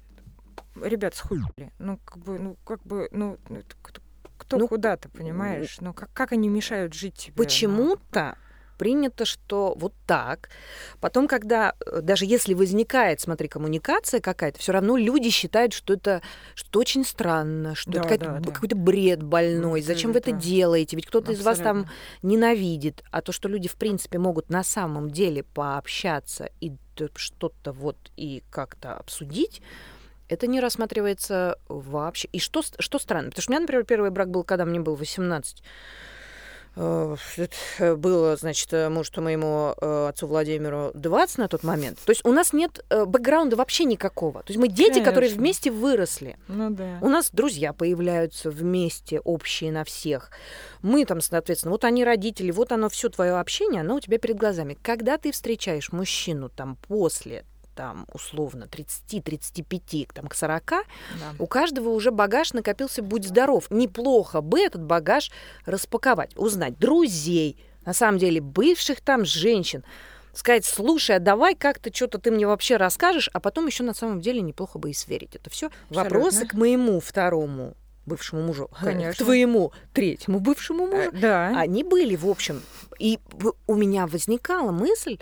ребят, 0.81 1.15
схуяли. 1.15 1.71
Ну, 1.79 1.97
как 2.05 2.17
бы, 2.19 2.39
ну, 2.39 2.57
как 2.65 2.81
бы, 2.83 3.09
ну, 3.11 3.37
ну, 3.49 3.61
кто, 4.37 4.57
Ну, 4.57 4.67
куда 4.67 4.97
ты, 4.97 5.07
понимаешь? 5.09 5.77
Ну, 5.79 5.93
как, 5.93 6.11
как 6.13 6.31
они 6.31 6.49
мешают 6.49 6.93
жить 6.93 7.15
тебе? 7.15 7.33
Почему-то 7.35 8.37
принято, 8.81 9.25
что 9.25 9.75
вот 9.77 9.93
так. 10.07 10.49
Потом, 10.99 11.27
когда, 11.27 11.75
э, 11.85 12.01
даже 12.01 12.25
если 12.25 12.55
возникает, 12.55 13.21
смотри, 13.21 13.47
коммуникация 13.47 14.19
какая-то, 14.21 14.57
все 14.57 14.71
равно 14.71 14.97
люди 14.97 15.29
считают, 15.29 15.73
что 15.73 15.93
это 15.93 16.23
что 16.55 16.79
очень 16.79 17.05
странно, 17.05 17.75
что 17.75 17.91
Да, 17.91 18.01
это 18.09 18.25
да, 18.25 18.39
да. 18.39 18.51
какой-то 18.51 18.75
бред 18.75 19.21
больной. 19.21 19.83
Зачем 19.83 20.13
вы 20.13 20.17
это 20.17 20.31
Абсолютно. 20.31 20.49
делаете? 20.49 20.95
Ведь 20.95 21.05
кто-то 21.05 21.31
из 21.31 21.43
вас 21.43 21.59
там 21.59 21.85
ненавидит. 22.23 23.03
А 23.11 23.21
то, 23.21 23.31
что 23.31 23.47
люди, 23.47 23.69
в 23.69 23.75
принципе, 23.75 24.17
могут 24.17 24.49
на 24.49 24.63
самом 24.63 25.11
деле 25.11 25.43
пообщаться 25.43 26.49
и 26.59 26.71
что-то 27.15 27.73
вот 27.73 27.97
и 28.17 28.41
как-то 28.49 28.95
обсудить, 28.95 29.61
это 30.27 30.47
не 30.47 30.59
рассматривается 30.59 31.59
вообще. 31.67 32.29
И 32.31 32.39
что, 32.39 32.63
что 32.79 32.97
странно? 32.97 33.29
Потому 33.29 33.43
что 33.43 33.51
у 33.51 33.53
меня, 33.53 33.59
например, 33.61 33.83
первый 33.83 34.09
брак 34.09 34.31
был, 34.31 34.43
когда 34.43 34.65
мне 34.65 34.79
было 34.79 34.95
18. 34.95 35.61
Э, 36.75 37.15
это 37.37 37.95
Было, 37.95 38.35
значит, 38.35 38.71
э, 38.73 38.89
мужу 38.89 39.11
моему 39.17 39.75
э, 39.79 40.07
отцу 40.09 40.27
Владимиру 40.27 40.91
20 40.93 41.37
на 41.39 41.47
тот 41.47 41.63
момент. 41.63 41.99
То 42.05 42.11
есть 42.11 42.25
у 42.25 42.31
нас 42.31 42.53
нет 42.53 42.83
э, 42.89 43.05
бэкграунда 43.05 43.55
вообще 43.55 43.85
никакого. 43.85 44.41
То 44.43 44.53
есть 44.53 44.59
мы 44.59 44.67
дети, 44.67 44.99
которые 44.99 45.29
Конечно. 45.29 45.39
вместе 45.41 45.71
выросли. 45.71 46.37
Ну 46.47 46.69
да. 46.69 46.97
У 47.01 47.09
нас 47.09 47.29
друзья 47.31 47.73
появляются 47.73 48.49
вместе, 48.49 49.19
общие 49.19 49.71
на 49.71 49.83
всех. 49.83 50.31
Мы 50.81 51.05
там, 51.05 51.21
соответственно, 51.21 51.71
вот 51.71 51.83
они 51.83 52.03
родители, 52.03 52.51
вот 52.51 52.71
оно 52.71 52.89
все 52.89 53.09
твое 53.09 53.33
общение, 53.33 53.81
оно 53.81 53.95
у 53.95 53.99
тебя 53.99 54.17
перед 54.17 54.37
глазами. 54.37 54.77
Когда 54.81 55.17
ты 55.17 55.31
встречаешь 55.31 55.91
мужчину 55.91 56.49
там 56.49 56.77
после 56.87 57.45
там, 57.81 58.05
условно, 58.13 58.65
30-35, 58.71 60.09
там, 60.13 60.27
к 60.27 60.35
40, 60.35 60.63
да. 60.69 60.83
у 61.39 61.47
каждого 61.47 61.89
уже 61.89 62.11
багаж 62.11 62.53
накопился, 62.53 63.01
будь 63.01 63.25
здоров. 63.25 63.71
Неплохо 63.71 64.41
бы 64.41 64.59
этот 64.59 64.83
багаж 64.83 65.31
распаковать, 65.65 66.37
узнать 66.37 66.77
друзей, 66.77 67.57
на 67.83 67.93
самом 67.93 68.19
деле 68.19 68.39
бывших 68.39 69.01
там 69.01 69.25
женщин. 69.25 69.83
сказать, 70.33 70.63
слушай, 70.63 71.15
а 71.15 71.19
давай 71.19 71.55
как-то 71.55 71.91
что-то 71.91 72.19
ты 72.19 72.29
мне 72.29 72.45
вообще 72.45 72.77
расскажешь, 72.77 73.31
а 73.33 73.39
потом 73.39 73.65
еще 73.65 73.81
на 73.81 73.95
самом 73.95 74.21
деле 74.21 74.41
неплохо 74.41 74.77
бы 74.77 74.91
и 74.91 74.93
сверить. 74.93 75.35
Это 75.35 75.49
все 75.49 75.71
вопросы 75.89 76.45
к 76.45 76.53
моему 76.53 76.99
второму 76.99 77.75
бывшему 78.05 78.43
мужу, 78.43 78.69
Конечно. 78.79 79.13
к 79.13 79.17
твоему 79.25 79.71
третьему 79.91 80.39
бывшему 80.39 80.85
мужу. 80.85 81.09
Э, 81.13 81.19
да. 81.19 81.47
Они 81.57 81.83
были, 81.83 82.15
в 82.15 82.27
общем, 82.27 82.61
и 82.99 83.17
у 83.65 83.73
меня 83.73 84.05
возникала 84.05 84.71
мысль 84.71 85.17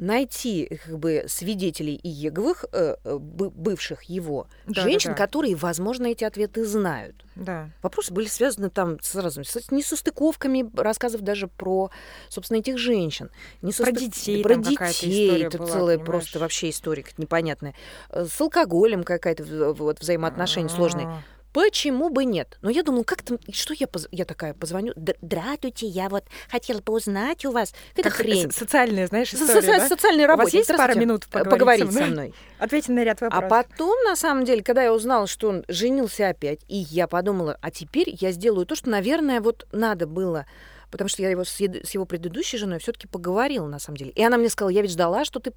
найти 0.00 0.80
как 0.84 0.98
бы 0.98 1.24
свидетелей 1.28 1.98
Иеговых, 2.02 2.64
э, 2.72 2.96
э, 3.04 3.18
бы- 3.18 3.50
бывших 3.50 4.02
его 4.04 4.46
Да, 4.66 4.82
женщин, 4.82 5.10
да, 5.10 5.16
да. 5.16 5.24
которые, 5.26 5.54
возможно, 5.56 6.06
эти 6.06 6.24
ответы 6.24 6.64
знают. 6.64 7.24
Да. 7.36 7.70
Вопросы 7.82 8.12
были 8.12 8.26
связаны 8.26 8.70
там 8.70 8.98
с 9.00 9.14
разными, 9.14 9.44
с 9.44 9.70
несостыковками 9.70 10.68
рассказов 10.74 11.20
даже 11.22 11.48
про, 11.48 11.90
собственно, 12.28 12.58
этих 12.58 12.78
женщин. 12.78 13.30
Не 13.62 13.72
Про 13.72 13.92
детей 13.92 14.42
Про 14.42 14.56
детей. 14.56 15.42
Это 15.44 15.58
была, 15.58 15.68
целая 15.68 15.98
понимаешь? 15.98 16.06
просто 16.06 16.38
вообще 16.38 16.70
история 16.70 17.02
какая-то 17.02 17.22
непонятная. 17.22 17.74
Э, 18.10 18.24
С 18.24 18.40
алкоголем 18.40 19.04
какая-то 19.04 19.74
вот, 19.74 20.00
взаимоотношения 20.00 20.68
сложные. 20.68 21.22
А, 21.52 21.60
Почему 21.60 22.10
бы 22.10 22.24
нет? 22.24 22.58
Но 22.62 22.70
я 22.70 22.82
думала, 22.82 23.02
как 23.04 23.22
там, 23.22 23.38
что 23.52 23.74
я, 23.74 23.86
поз- 23.86 24.08
я 24.12 24.24
такая 24.24 24.54
позвоню, 24.54 24.92
«Д- 24.96 25.16
здравствуйте, 25.20 25.86
я 25.86 26.08
вот 26.08 26.24
хотела 26.48 26.80
бы 26.80 26.92
узнать 26.92 27.44
у 27.44 27.50
вас. 27.50 27.72
Какая-то 27.94 28.02
Как 28.10 28.12
хрень. 28.18 28.50
со- 28.50 28.58
социальная, 28.60 29.06
знаешь, 29.06 29.32
история, 29.34 29.60
со- 29.62 29.78
да? 29.78 29.88
Социальный 29.88 30.24
У 30.26 30.36
вас 30.36 30.52
есть 30.52 30.68
пара 30.76 30.94
минут 30.94 31.24
Э, 31.26 31.30
поговорить 31.44 31.50
поговорить 31.50 31.86
со 31.86 31.92
со 31.92 31.98
мной? 32.00 32.10
мной? 32.10 32.34
Ответьте 32.58 32.92
на 32.92 33.04
ряд 33.04 33.22
А 33.22 33.30
вопросов. 33.30 33.48
потом, 33.48 34.02
на 34.04 34.16
самом 34.16 34.44
деле, 34.44 34.62
когда 34.62 34.82
я 34.84 34.92
узнала, 34.94 35.26
что 35.26 35.48
он 35.48 35.64
женился 35.68 36.28
опять, 36.28 36.60
и 36.68 36.76
я 36.76 37.06
подумала, 37.06 37.58
а 37.60 37.70
теперь 37.70 38.14
я 38.20 38.32
сделаю 38.32 38.66
то, 38.66 38.74
что, 38.74 38.88
наверное, 38.90 39.40
вот 39.40 39.66
надо 39.72 40.06
было, 40.06 40.46
потому 40.90 41.08
что 41.08 41.22
я 41.22 41.30
его 41.30 41.44
с, 41.44 41.50
с 41.56 41.90
его 41.94 42.04
предыдущей 42.04 42.58
женой 42.58 42.78
все-таки 42.80 43.06
поговорила, 43.06 43.66
на 43.66 43.78
самом 43.78 43.96
деле. 43.96 44.10
И 44.12 44.22
она 44.22 44.36
мне 44.38 44.48
сказала, 44.48 44.70
я 44.70 44.82
ведь 44.82 44.90
ждала, 44.92 45.24
что 45.24 45.38
ты 45.40 45.52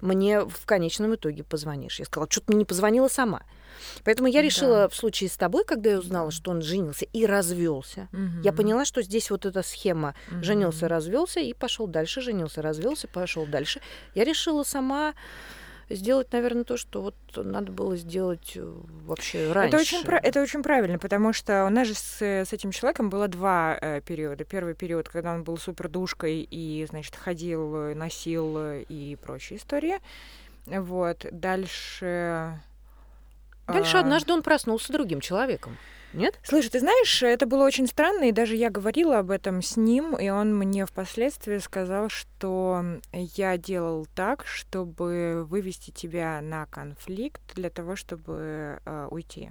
мне 0.00 0.40
в 0.40 0.66
конечном 0.66 1.14
итоге 1.14 1.44
позвонишь. 1.44 1.98
Я 1.98 2.04
сказала, 2.04 2.28
что 2.30 2.40
ты 2.40 2.52
мне 2.52 2.60
не 2.60 2.64
позвонила 2.64 3.08
сама. 3.08 3.42
Поэтому 4.04 4.28
я 4.28 4.40
Да. 4.40 4.46
решила 4.46 4.88
в 4.88 4.94
случае 4.94 5.30
с 5.30 5.36
тобой, 5.36 5.64
когда 5.64 5.90
я 5.90 5.98
узнала, 5.98 6.30
что 6.30 6.50
он 6.50 6.60
женился 6.62 7.06
и 7.06 7.24
развелся, 7.26 8.08
я 8.12 8.18
Мгм. 8.52 8.56
поняла, 8.56 8.84
что 8.84 9.02
здесь 9.02 9.30
вот 9.30 9.46
эта 9.46 9.62
схема 9.62 10.14
Мгм. 10.30 10.42
женился, 10.42 10.88
развелся 10.88 11.40
и 11.40 11.52
пошел 11.54 11.86
дальше, 11.86 12.20
женился, 12.20 12.62
развелся, 12.62 13.08
пошел 13.08 13.46
дальше. 13.46 13.80
Я 14.14 14.24
решила 14.24 14.64
сама 14.64 15.14
сделать, 15.90 16.32
наверное, 16.32 16.64
то, 16.64 16.76
что 16.76 17.02
вот 17.02 17.14
надо 17.36 17.72
было 17.72 17.96
сделать 17.96 18.52
э, 18.54 18.72
вообще 19.04 19.52
раньше. 19.52 19.76
Это 19.76 19.82
очень, 19.82 20.08
это 20.08 20.42
очень 20.42 20.62
правильно, 20.62 20.98
потому 20.98 21.32
что 21.32 21.66
у 21.66 21.70
нас 21.70 21.88
же 21.88 21.94
с, 21.94 22.22
с 22.22 22.52
этим 22.52 22.70
человеком 22.70 23.10
было 23.10 23.28
два 23.28 23.76
э, 23.80 24.00
периода. 24.00 24.44
Первый 24.44 24.74
период, 24.74 25.08
когда 25.08 25.34
он 25.34 25.42
был 25.42 25.58
супер 25.58 25.88
душкой 25.88 26.46
и, 26.50 26.86
значит, 26.88 27.16
ходил, 27.16 27.76
э, 27.76 27.94
носил 27.94 28.56
э, 28.58 28.82
и 28.88 29.16
прочие 29.16 29.58
истории. 29.58 29.98
Вот. 30.66 31.26
Дальше... 31.30 32.60
Дальше 33.66 33.96
а, 33.98 34.00
однажды 34.00 34.32
он 34.32 34.42
проснулся 34.42 34.92
другим 34.92 35.20
человеком. 35.20 35.76
Нет? 36.12 36.38
Слушай, 36.42 36.70
ты 36.70 36.80
знаешь, 36.80 37.22
это 37.22 37.46
было 37.46 37.64
очень 37.64 37.86
странно, 37.86 38.24
и 38.24 38.32
даже 38.32 38.56
я 38.56 38.70
говорила 38.70 39.18
об 39.18 39.30
этом 39.30 39.62
с 39.62 39.76
ним, 39.76 40.16
и 40.16 40.28
он 40.28 40.56
мне 40.56 40.86
впоследствии 40.86 41.58
сказал, 41.58 42.08
что 42.08 43.00
я 43.12 43.56
делал 43.56 44.06
так, 44.14 44.44
чтобы 44.46 45.44
вывести 45.48 45.90
тебя 45.90 46.40
на 46.40 46.66
конфликт 46.66 47.42
для 47.54 47.70
того, 47.70 47.96
чтобы 47.96 48.80
э, 48.84 49.08
уйти. 49.10 49.50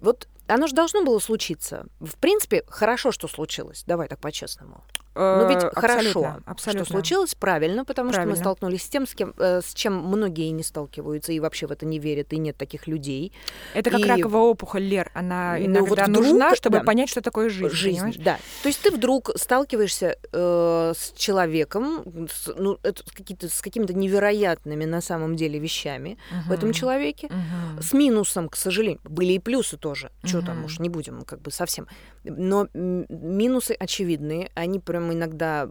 Вот 0.00 0.28
оно 0.48 0.66
же 0.66 0.74
должно 0.74 1.04
было 1.04 1.18
случиться. 1.18 1.86
В 2.00 2.16
принципе, 2.16 2.64
хорошо, 2.66 3.12
что 3.12 3.28
случилось. 3.28 3.84
Давай 3.86 4.08
так 4.08 4.18
по-честному. 4.18 4.82
Но 5.14 5.46
ведь 5.48 5.62
Э, 5.64 5.70
хорошо, 5.74 6.08
абсолютно, 6.08 6.42
абсолютно. 6.46 6.84
что 6.84 6.92
случилось, 6.94 7.34
правильно, 7.34 7.84
потому 7.84 8.10
что 8.10 8.16
Правильно. 8.16 8.36
мы 8.36 8.40
столкнулись 8.40 8.82
с 8.82 8.88
тем, 8.88 9.06
с, 9.06 9.14
кем, 9.14 9.34
э, 9.38 9.60
с 9.62 9.74
чем 9.74 9.94
многие 9.94 10.48
не 10.50 10.62
сталкиваются 10.62 11.32
и 11.32 11.40
вообще 11.40 11.66
в 11.66 11.70
это 11.72 11.84
не 11.86 11.98
верят, 11.98 12.32
и 12.32 12.38
нет 12.38 12.56
таких 12.56 12.86
людей. 12.86 13.32
Это 13.74 13.90
как 13.90 14.00
И- 14.00 14.04
раковая 14.04 14.42
опухоль, 14.42 14.82
Лер. 14.82 15.10
Она 15.14 15.56
Ну, 15.58 15.66
иногда 15.66 15.80
вот 15.88 15.98
вдруг, 16.00 16.16
нужна, 16.26 16.54
чтобы 16.56 16.78
да. 16.78 16.84
понять, 16.84 17.08
что 17.10 17.20
такое 17.20 17.50
жизнь. 17.50 17.74
жизнь, 17.74 17.96
понимаешь? 17.98 18.16
да. 18.16 18.38
То 18.62 18.68
есть 18.68 18.80
ты 18.82 18.90
вдруг 18.90 19.30
сталкиваешься 19.36 20.16
э, 20.32 20.92
с 20.96 21.12
человеком, 21.16 22.28
с, 22.32 22.52
ну, 22.56 22.78
это 22.82 23.02
какие-то, 23.14 23.48
с 23.48 23.60
какими-то 23.60 23.92
невероятными 23.94 24.84
на 24.84 25.00
самом 25.00 25.36
деле 25.36 25.58
вещами 25.58 26.16
в 26.46 26.52
этом 26.52 26.72
человеке. 26.72 27.28
Мгм. 27.28 27.82
С 27.82 27.92
минусом, 27.92 28.48
к 28.48 28.56
сожалению. 28.56 29.00
Были 29.04 29.34
и 29.34 29.38
плюсы 29.38 29.76
тоже. 29.76 30.10
Что 30.24 30.40
там 30.40 30.64
уж 30.64 30.78
не 30.78 30.88
будем, 30.88 31.22
как 31.22 31.40
бы 31.42 31.50
совсем. 31.50 31.86
Но 32.24 32.68
минусы 32.74 33.72
очевидные. 33.72 34.50
Они 34.54 34.78
прям 34.78 35.01
иногда, 35.10 35.70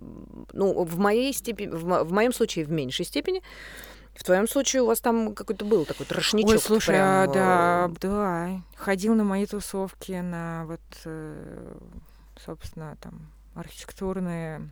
ну, 0.52 0.84
в 0.84 0.98
моей 0.98 1.32
степени, 1.32 1.68
в, 1.68 1.86
мо- 1.86 2.04
в 2.04 2.12
моем 2.12 2.34
случае 2.34 2.66
в 2.66 2.72
меньшей 2.72 3.06
степени. 3.06 3.44
В 4.16 4.24
твоем 4.24 4.48
случае 4.48 4.82
у 4.82 4.88
вас 4.88 5.00
там 5.00 5.36
какой-то 5.36 5.64
был 5.64 5.86
такой 5.86 6.06
трошничок. 6.06 6.50
Ой, 6.50 6.60
слушай, 6.60 6.88
прям, 6.88 7.08
а, 7.08 7.26
э, 7.26 7.34
да, 7.34 7.92
да. 8.02 8.62
Ходил 8.76 9.16
на 9.16 9.24
мои 9.24 9.46
тусовки, 9.46 10.12
на 10.12 10.66
вот, 10.66 10.82
э, 11.06 11.78
собственно, 12.44 12.98
там, 13.00 13.32
архитектурные. 13.56 14.70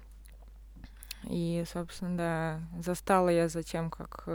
И, 1.23 1.63
собственно, 1.71 2.17
да, 2.17 2.59
застала 2.83 3.29
я 3.29 3.49
за 3.49 3.63
тем, 3.63 3.89
как 3.89 4.25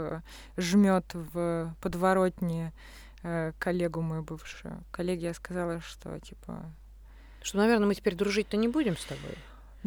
жмет 0.57 1.05
в 1.13 1.73
подворотне 1.81 2.73
э, 3.23 3.53
коллегу 3.59 4.01
мою 4.01 4.23
бывшую. 4.23 4.83
Коллеге 4.91 5.27
я 5.27 5.33
сказала, 5.33 5.81
что, 5.81 6.19
типа, 6.19 6.63
Что, 7.41 7.57
наверное, 7.57 7.87
мы 7.87 7.95
теперь 7.95 8.15
дружить-то 8.15 8.57
не 8.57 8.67
будем 8.67 8.97
с 8.97 9.05
тобой. 9.05 9.35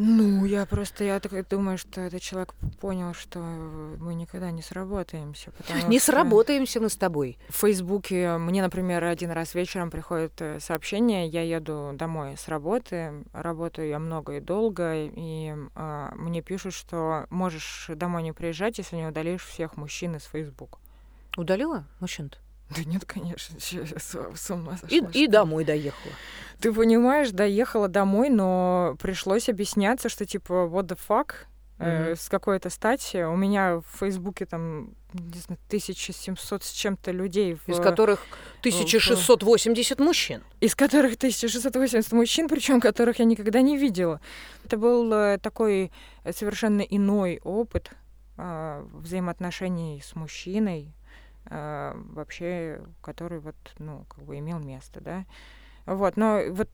Ну, 0.00 0.44
я 0.44 0.64
просто, 0.64 1.02
я 1.02 1.18
так 1.18 1.48
думаю, 1.48 1.76
что 1.76 2.00
этот 2.02 2.22
человек 2.22 2.54
понял, 2.80 3.14
что 3.14 3.40
мы 3.40 4.14
никогда 4.14 4.52
не 4.52 4.62
сработаемся. 4.62 5.50
Не 5.88 5.98
сработаемся 5.98 6.80
мы 6.80 6.88
с 6.88 6.96
тобой. 6.96 7.36
В 7.48 7.56
Фейсбуке 7.56 8.38
мне, 8.38 8.62
например, 8.62 9.02
один 9.02 9.32
раз 9.32 9.56
вечером 9.56 9.90
приходит 9.90 10.40
э, 10.40 10.60
сообщение, 10.60 11.26
я 11.26 11.42
еду 11.42 11.90
домой 11.94 12.36
с 12.38 12.46
работы, 12.46 13.24
работаю 13.32 13.88
я 13.88 13.98
много 13.98 14.36
и 14.36 14.40
долго, 14.40 14.94
и 14.94 15.52
а, 15.74 16.12
мне 16.14 16.42
пишут, 16.42 16.74
что 16.74 17.26
можешь 17.30 17.90
домой 17.92 18.22
не 18.22 18.30
приезжать, 18.30 18.78
если 18.78 18.94
не 18.94 19.06
удалишь 19.08 19.44
всех 19.44 19.76
мужчин 19.76 20.14
из 20.14 20.22
Фейсбука. 20.26 20.78
Удалила 21.36 21.88
мужчин-то? 21.98 22.38
Да 22.70 22.82
нет, 22.84 23.04
конечно, 23.06 23.58
с, 23.60 24.50
ума 24.50 24.76
сошла. 24.76 24.88
И, 25.12 25.24
и 25.24 25.26
домой 25.26 25.64
доехала. 25.64 26.12
Ты 26.60 26.72
понимаешь, 26.72 27.30
доехала 27.30 27.88
домой, 27.88 28.28
но 28.30 28.96
пришлось 29.00 29.48
объясняться, 29.48 30.08
что 30.08 30.26
типа 30.26 30.52
what 30.70 30.86
the 30.88 30.98
fuck, 31.08 31.32
э, 31.78 32.08
Мгм. 32.10 32.16
с 32.16 32.28
какой-то 32.28 32.68
стати. 32.70 33.18
У 33.24 33.36
меня 33.36 33.76
в 33.76 33.84
Фейсбуке 34.00 34.44
там, 34.44 34.94
не 35.12 35.38
знаю, 35.38 35.58
1700 35.68 36.64
с 36.64 36.72
чем-то 36.72 37.12
людей, 37.12 37.54
в- 37.54 37.68
Из 37.68 37.78
которых 37.78 38.20
1680 38.60 40.00
мужчин. 40.00 40.42
из 40.60 40.74
которых 40.74 41.16
1680 41.16 42.12
мужчин, 42.12 42.48
причем 42.48 42.80
которых 42.80 43.18
я 43.20 43.24
никогда 43.24 43.60
не 43.62 43.76
видела. 43.78 44.20
Это 44.64 44.76
был 44.76 45.10
э, 45.12 45.38
такой 45.38 45.90
э, 46.24 46.32
совершенно 46.32 46.80
иной 46.82 47.40
опыт 47.44 47.90
а, 48.40 48.86
взаимоотношений 48.92 50.00
с 50.04 50.14
мужчиной, 50.14 50.92
вообще, 51.50 52.82
который 53.00 53.40
вот, 53.40 53.56
ну, 53.78 54.04
как 54.08 54.24
бы 54.24 54.38
имел 54.38 54.58
место, 54.58 55.00
да. 55.00 55.24
Вот, 55.86 56.16
но 56.16 56.42
вот 56.50 56.68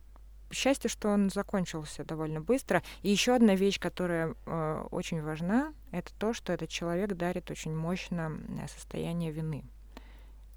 счастье, 0.55 0.89
что 0.89 1.09
он 1.09 1.31
закончился 1.31 2.05
довольно 2.05 2.41
быстро. 2.41 2.83
И 3.03 3.11
еще 3.11 3.35
одна 3.35 3.55
вещь, 3.55 3.79
которая 3.79 4.35
э, 4.47 4.87
очень 4.91 5.23
важна, 5.23 5.75
это 5.91 6.13
то, 6.19 6.33
что 6.33 6.53
этот 6.53 6.71
человек 6.71 7.13
дарит 7.15 7.51
очень 7.51 7.75
мощно 7.75 8.33
э, 8.49 8.67
состояние 8.69 9.33
вины. 9.33 9.65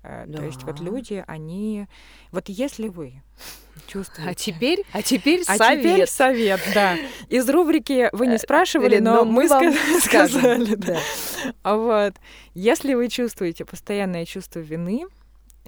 Э, 0.08 0.26
То 0.34 0.44
есть 0.44 0.64
вот 0.64 0.78
Да. 0.78 0.84
люди, 0.84 1.24
они... 1.28 1.88
Вот 2.32 2.48
если 2.48 2.88
вы 2.88 3.22
чувствуете... 3.88 4.30
А 4.32 4.34
теперь, 4.34 4.84
а 4.94 5.02
теперь 5.02 5.42
А 5.48 5.58
совет. 5.58 5.80
теперь 5.84 6.08
совет, 6.08 6.62
да. 6.74 6.98
Из 7.30 7.48
рубрики 7.50 8.10
вы 8.14 8.28
не 8.28 8.38
спрашивали, 8.38 8.96
Или, 8.96 9.02
но, 9.04 9.26
мы 9.26 9.48
вам 9.48 9.74
сказали. 10.02 10.76
да. 10.76 10.94
Да. 10.94 11.00
А 11.64 11.76
вот, 11.76 12.14
если 12.54 12.94
вы 12.94 13.10
чувствуете 13.10 13.66
постоянное 13.66 14.26
чувство 14.26 14.60
вины, 14.60 15.06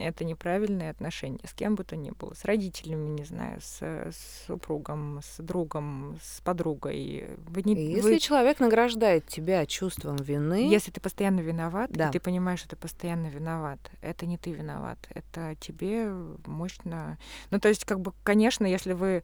это 0.08 0.24
неправильные 0.26 0.90
отношения 0.90 1.40
с 1.46 1.54
кем 1.54 1.76
бы 1.76 1.84
то 1.84 1.96
ни 1.96 2.12
было, 2.12 2.34
с 2.34 2.46
родителями, 2.46 3.10
не 3.10 3.24
знаю, 3.26 3.60
с, 3.62 3.82
с 3.82 4.46
супругом, 4.48 5.22
с 5.24 5.38
другом, 5.42 6.18
с 6.22 6.42
подругой. 6.42 7.28
Вы 7.48 7.64
не, 7.64 7.74
И 7.74 8.02
вы- 8.02 8.10
Если 8.12 8.18
человек 8.20 8.60
награждает 8.60 9.28
тебя 9.28 9.66
чувством 9.66 10.16
вины, 10.18 10.70
если 10.70 10.92
ты 10.92 11.00
постоянно 11.02 11.40
виноват, 11.42 11.92
Да. 11.92 12.10
и 12.10 12.12
ты 12.12 12.20
понимаешь, 12.20 12.60
что 12.60 12.70
ты 12.70 12.76
постоянно 12.76 13.28
виноват, 13.28 13.80
это 14.02 14.26
не 14.26 14.38
ты 14.38 14.52
виноват, 14.52 14.98
это 15.10 15.56
тебе 15.60 16.12
мощно. 16.46 17.18
Ну, 17.52 17.60
то 17.60 17.70
есть, 17.70 17.86
как 17.86 18.00
бы, 18.00 18.14
конечно, 18.24 18.66
если 18.66 18.94
вы 18.94 19.24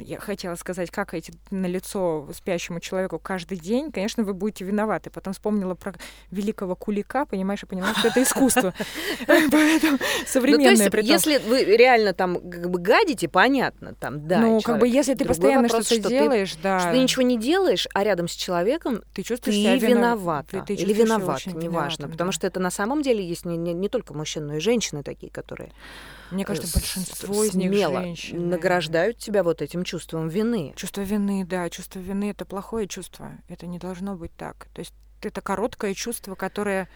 я 0.00 0.18
хотела 0.18 0.54
сказать, 0.56 0.90
как 0.90 1.14
эти 1.14 1.32
на 1.50 1.66
лицо 1.66 2.28
спящему 2.34 2.80
человеку 2.80 3.18
каждый 3.18 3.58
день, 3.58 3.92
конечно, 3.92 4.24
вы 4.24 4.34
будете 4.34 4.64
виноваты. 4.64 5.10
Потом 5.10 5.32
вспомнила 5.32 5.74
про 5.74 5.94
великого 6.30 6.74
кулика, 6.74 7.24
понимаешь, 7.24 7.62
и 7.62 7.66
поняла, 7.66 7.94
что 7.94 8.08
это 8.08 8.22
искусство. 8.22 8.74
Поэтому 9.26 9.98
современное. 10.26 10.90
Ну, 10.92 10.98
если 11.00 11.38
вы 11.38 11.64
реально 11.64 12.14
там 12.14 12.38
гадите, 12.42 13.28
понятно, 13.28 13.94
там, 13.94 14.26
да. 14.26 14.40
Ну, 14.40 14.60
как 14.60 14.78
бы 14.78 14.88
если 14.88 15.14
ты 15.14 15.24
постоянно 15.24 15.68
что-то 15.68 15.98
делаешь, 16.00 16.56
да. 16.62 16.80
Что 16.80 16.92
ты 16.92 16.98
ничего 16.98 17.22
не 17.22 17.38
делаешь, 17.38 17.86
а 17.94 18.04
рядом 18.04 18.28
с 18.28 18.32
человеком 18.32 19.02
ты 19.14 19.22
чувствуешь 19.22 19.56
себя 19.56 19.76
виновата. 19.76 20.64
Или 20.68 20.92
виноват, 20.92 21.46
неважно. 21.46 22.08
Потому 22.08 22.32
что 22.32 22.46
это 22.46 22.60
на 22.60 22.70
самом 22.70 23.02
деле 23.02 23.24
есть 23.24 23.44
не 23.44 23.88
только 23.88 24.14
мужчины, 24.14 24.46
но 24.46 24.54
и 24.56 24.60
женщины 24.60 25.02
такие, 25.02 25.30
которые 25.30 25.72
мне 26.32 26.44
кажется, 26.44 26.72
большинство 26.72 27.44
из 27.44 27.54
них 27.54 27.72
женщин. 27.72 28.48
награждают 28.48 29.18
тебя 29.18 29.42
вот 29.42 29.62
этим 29.62 29.84
чувством 29.84 30.28
вины. 30.28 30.72
Чувство 30.76 31.02
вины, 31.02 31.44
да, 31.44 31.68
чувство 31.70 31.98
вины 31.98 32.30
это 32.30 32.44
плохое 32.44 32.88
чувство. 32.88 33.32
Это 33.48 33.66
не 33.66 33.78
должно 33.78 34.16
быть 34.16 34.34
так. 34.36 34.68
То 34.74 34.80
есть 34.80 34.94
это 35.20 35.40
короткое 35.40 35.94
чувство, 35.94 36.34
которое 36.34 36.88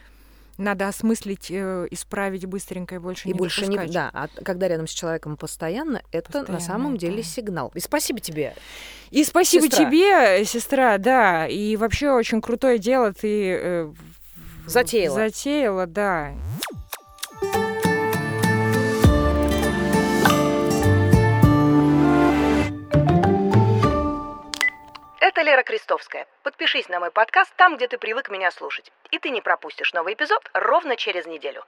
надо 0.59 0.89
осмыслить, 0.89 1.51
э, 1.51 1.87
исправить 1.91 2.47
быстренько 2.47 2.95
и 2.95 2.99
больше 2.99 3.29
и 3.29 3.33
не 3.33 3.39
больше 3.39 3.63
допускать. 3.63 3.89
не 3.89 3.93
да, 3.93 4.11
а 4.13 4.29
когда 4.43 4.69
рядом 4.69 4.87
с 4.87 4.91
человеком 4.91 5.37
постоянно, 5.37 6.03
это 6.13 6.33
постоянно, 6.33 6.53
на 6.53 6.61
самом 6.61 6.97
деле 6.97 7.23
сигнал. 7.23 7.71
И 7.75 7.81
спасибо 7.81 8.21
тебе. 8.21 8.55
И 9.11 9.23
спасибо 9.25 9.67
сестра. 9.67 9.85
тебе, 9.85 10.45
сестра, 10.45 10.99
да. 10.99 11.47
И 11.47 11.77
вообще 11.77 12.11
очень 12.11 12.41
крутое 12.41 12.79
дело 12.79 13.13
ты 13.13 13.51
э, 13.51 13.93
затеяла. 14.67 15.17
Затеяла, 15.17 15.87
да. 15.87 16.35
Это 25.37 25.45
Лера 25.45 25.65
Крестовская. 25.65 26.27
Подпишись 26.45 26.89
на 26.89 26.99
мой 26.99 27.11
подкаст 27.11 27.55
там, 27.57 27.77
где 27.77 27.89
ты 27.89 27.99
привык 27.99 28.31
меня 28.31 28.51
слушать. 28.51 28.91
И 29.11 29.19
ты 29.19 29.29
не 29.29 29.43
пропустишь 29.43 29.93
новый 29.93 30.15
эпизод 30.15 30.43
ровно 30.55 30.97
через 30.97 31.27
неделю. 31.27 31.63